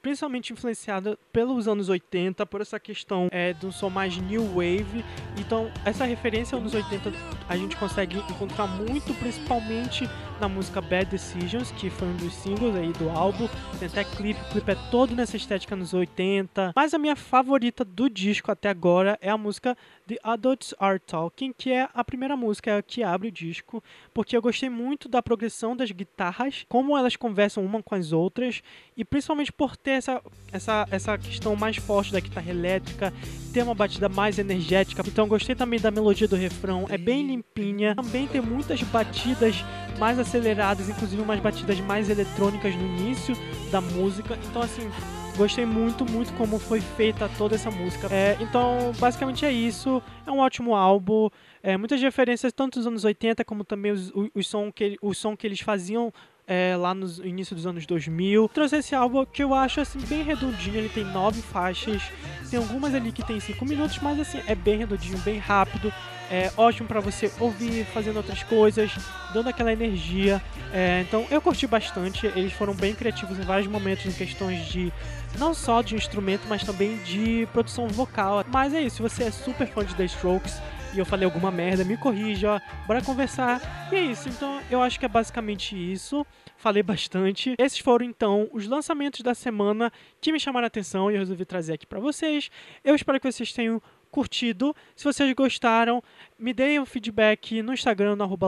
principalmente 0.00 0.52
influenciada 0.52 1.16
pelos 1.32 1.68
anos 1.68 1.88
80, 1.88 2.44
por 2.46 2.60
essa 2.60 2.80
questão 2.80 3.28
é, 3.30 3.54
do 3.54 3.70
som 3.70 3.88
mais 3.88 4.16
new 4.16 4.44
wave. 4.54 5.04
Então, 5.38 5.70
essa 5.84 6.04
referência 6.04 6.56
aos 6.56 6.62
anos 6.62 6.74
80 6.74 7.12
a 7.48 7.56
gente 7.56 7.76
consegue 7.76 8.16
encontrar 8.18 8.66
muito, 8.66 9.14
principalmente 9.14 10.08
na 10.42 10.48
música 10.48 10.80
Bad 10.80 11.08
Decisions, 11.08 11.70
que 11.70 11.88
foi 11.88 12.08
um 12.08 12.16
dos 12.16 12.34
singles 12.34 12.74
aí 12.74 12.92
do 12.94 13.08
álbum. 13.10 13.48
Tem 13.78 13.86
até 13.86 14.02
clipe, 14.02 14.40
o 14.40 14.44
clipe 14.50 14.72
é 14.72 14.76
todo 14.90 15.14
nessa 15.14 15.36
estética 15.36 15.76
nos 15.76 15.94
80. 15.94 16.72
Mas 16.74 16.92
a 16.92 16.98
minha 16.98 17.14
favorita 17.14 17.84
do 17.84 18.10
disco 18.10 18.50
até 18.50 18.68
agora 18.68 19.16
é 19.22 19.30
a 19.30 19.38
música 19.38 19.76
The 20.08 20.16
Adults 20.20 20.74
Are 20.80 20.98
Talking, 20.98 21.54
que 21.56 21.70
é 21.70 21.88
a 21.94 22.02
primeira 22.02 22.36
música 22.36 22.82
que 22.82 23.04
abre 23.04 23.28
o 23.28 23.32
disco, 23.32 23.82
porque 24.12 24.36
eu 24.36 24.42
gostei 24.42 24.68
muito 24.68 25.08
da 25.08 25.22
progressão 25.22 25.76
das 25.76 25.92
guitarras, 25.92 26.66
como 26.68 26.98
elas 26.98 27.14
conversam 27.14 27.64
uma 27.64 27.80
com 27.80 27.94
as 27.94 28.10
outras, 28.10 28.62
e 28.96 29.04
principalmente 29.04 29.52
por 29.52 29.76
ter 29.76 29.92
essa, 29.92 30.20
essa, 30.52 30.88
essa 30.90 31.16
questão 31.18 31.54
mais 31.54 31.76
forte 31.76 32.12
da 32.12 32.18
guitarra 32.18 32.50
elétrica, 32.50 33.12
ter 33.52 33.62
uma 33.62 33.74
batida 33.74 34.08
mais 34.08 34.40
energética. 34.40 35.04
Então 35.06 35.28
gostei 35.28 35.54
também 35.54 35.78
da 35.78 35.92
melodia 35.92 36.26
do 36.26 36.34
refrão, 36.34 36.86
é 36.88 36.98
bem 36.98 37.24
limpinha. 37.24 37.94
Também 37.94 38.26
tem 38.26 38.40
muitas 38.40 38.82
batidas 38.82 39.64
mais 39.98 40.18
aceleradas, 40.18 40.88
inclusive 40.88 41.20
umas 41.22 41.40
batidas 41.40 41.80
mais 41.80 42.08
eletrônicas 42.08 42.74
no 42.74 42.86
início 42.86 43.36
da 43.70 43.80
música. 43.80 44.38
Então 44.48 44.62
assim, 44.62 44.90
Gostei 45.36 45.64
muito, 45.64 46.04
muito 46.04 46.32
como 46.34 46.58
foi 46.58 46.80
feita 46.80 47.28
toda 47.38 47.54
essa 47.54 47.70
música. 47.70 48.06
É, 48.10 48.36
então, 48.38 48.92
basicamente 48.98 49.46
é 49.46 49.50
isso. 49.50 50.02
É 50.26 50.30
um 50.30 50.38
ótimo 50.38 50.74
álbum. 50.74 51.30
É, 51.62 51.76
muitas 51.76 52.00
referências, 52.02 52.52
tanto 52.52 52.78
dos 52.78 52.86
anos 52.86 53.04
80 53.04 53.42
como 53.44 53.64
também 53.64 53.92
os, 53.92 54.10
o, 54.10 54.30
o, 54.34 54.42
som, 54.42 54.70
que, 54.70 54.98
o 55.00 55.14
som 55.14 55.34
que 55.34 55.46
eles 55.46 55.60
faziam 55.60 56.12
é, 56.52 56.76
lá 56.76 56.92
no 56.92 57.06
início 57.26 57.56
dos 57.56 57.66
anos 57.66 57.86
2000. 57.86 58.50
Trouxe 58.52 58.76
esse 58.76 58.94
álbum 58.94 59.24
que 59.24 59.42
eu 59.42 59.54
acho 59.54 59.80
assim 59.80 59.98
bem 60.00 60.22
redondinho, 60.22 60.76
ele 60.76 60.90
tem 60.90 61.02
nove 61.02 61.40
faixas, 61.40 62.02
tem 62.50 62.58
algumas 62.58 62.94
ali 62.94 63.10
que 63.10 63.24
tem 63.24 63.40
cinco 63.40 63.64
minutos, 63.64 63.98
mas 64.02 64.20
assim 64.20 64.38
é 64.46 64.54
bem 64.54 64.76
redondinho, 64.76 65.16
bem 65.18 65.38
rápido, 65.38 65.90
é 66.30 66.52
ótimo 66.54 66.86
para 66.86 67.00
você 67.00 67.32
ouvir 67.40 67.86
fazendo 67.86 68.18
outras 68.18 68.42
coisas, 68.42 68.92
dando 69.32 69.48
aquela 69.48 69.72
energia. 69.72 70.42
É, 70.74 71.00
então 71.00 71.26
eu 71.30 71.40
curti 71.40 71.66
bastante, 71.66 72.26
eles 72.26 72.52
foram 72.52 72.74
bem 72.74 72.94
criativos 72.94 73.38
em 73.38 73.42
vários 73.42 73.66
momentos 73.66 74.04
em 74.04 74.12
questões 74.12 74.66
de 74.66 74.92
não 75.38 75.54
só 75.54 75.80
de 75.80 75.94
instrumento, 75.94 76.42
mas 76.50 76.62
também 76.62 76.98
de 76.98 77.48
produção 77.50 77.88
vocal. 77.88 78.44
Mas 78.48 78.74
é 78.74 78.82
isso, 78.82 78.96
se 78.96 79.02
você 79.02 79.24
é 79.24 79.30
super 79.30 79.66
fã 79.66 79.82
de 79.86 79.94
The 79.94 80.04
Strokes 80.04 80.60
e 80.94 80.98
eu 80.98 81.06
falei 81.06 81.24
alguma 81.24 81.50
merda, 81.50 81.84
me 81.84 81.96
corrija, 81.96 82.60
bora 82.86 83.02
conversar. 83.02 83.88
E 83.90 83.96
é 83.96 84.00
isso, 84.00 84.28
então 84.28 84.60
eu 84.70 84.82
acho 84.82 84.98
que 84.98 85.06
é 85.06 85.08
basicamente 85.08 85.74
isso. 85.74 86.26
Falei 86.56 86.82
bastante. 86.82 87.54
Esses 87.58 87.78
foram 87.78 88.04
então 88.06 88.48
os 88.52 88.66
lançamentos 88.68 89.20
da 89.20 89.34
semana 89.34 89.90
que 90.20 90.30
me 90.30 90.38
chamaram 90.38 90.64
a 90.64 90.68
atenção 90.68 91.10
e 91.10 91.14
eu 91.14 91.18
resolvi 91.18 91.44
trazer 91.44 91.72
aqui 91.72 91.86
para 91.86 91.98
vocês. 91.98 92.50
Eu 92.84 92.94
espero 92.94 93.18
que 93.18 93.30
vocês 93.30 93.52
tenham 93.52 93.82
curtido. 94.12 94.76
Se 94.94 95.04
vocês 95.04 95.32
gostaram, 95.32 96.02
me 96.38 96.52
deem 96.52 96.78
um 96.78 96.86
feedback 96.86 97.62
no 97.62 97.72
Instagram, 97.72 98.14
no 98.14 98.24
arroba 98.24 98.46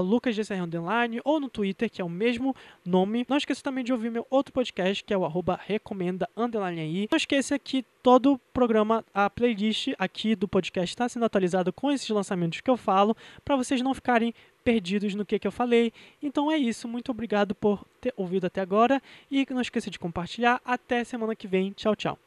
ou 1.24 1.40
no 1.40 1.48
Twitter, 1.48 1.90
que 1.90 2.02
é 2.02 2.04
o 2.04 2.08
mesmo 2.08 2.54
nome. 2.84 3.24
Não 3.28 3.38
esqueça 3.38 3.62
também 3.62 3.82
de 3.82 3.92
ouvir 3.92 4.10
meu 4.10 4.26
outro 4.30 4.52
podcast, 4.52 5.02
que 5.02 5.12
é 5.12 5.18
o 5.18 5.24
arroba 5.24 5.58
recomenda 5.66 6.28
underline 6.36 6.80
aí. 6.80 7.08
Não 7.10 7.16
esqueça 7.16 7.58
que 7.58 7.84
todo 8.02 8.34
o 8.34 8.38
programa, 8.52 9.02
a 9.14 9.30
playlist 9.30 9.88
aqui 9.98 10.36
do 10.36 10.46
podcast 10.46 10.92
está 10.92 11.08
sendo 11.08 11.24
atualizado 11.24 11.72
com 11.72 11.90
esses 11.90 12.08
lançamentos 12.10 12.60
que 12.60 12.70
eu 12.70 12.76
falo, 12.76 13.16
para 13.42 13.56
vocês 13.56 13.80
não 13.80 13.94
ficarem 13.94 14.34
perdidos 14.62 15.14
no 15.14 15.24
que, 15.24 15.38
que 15.38 15.46
eu 15.46 15.52
falei. 15.52 15.92
Então 16.22 16.52
é 16.52 16.58
isso, 16.58 16.86
muito 16.86 17.10
obrigado 17.10 17.54
por 17.54 17.86
ter 18.00 18.12
ouvido 18.16 18.46
até 18.46 18.60
agora 18.60 19.00
e 19.30 19.46
não 19.50 19.62
esqueça 19.62 19.90
de 19.90 19.98
compartilhar. 19.98 20.60
Até 20.62 21.02
semana 21.04 21.34
que 21.34 21.48
vem. 21.48 21.72
Tchau, 21.72 21.96
tchau. 21.96 22.18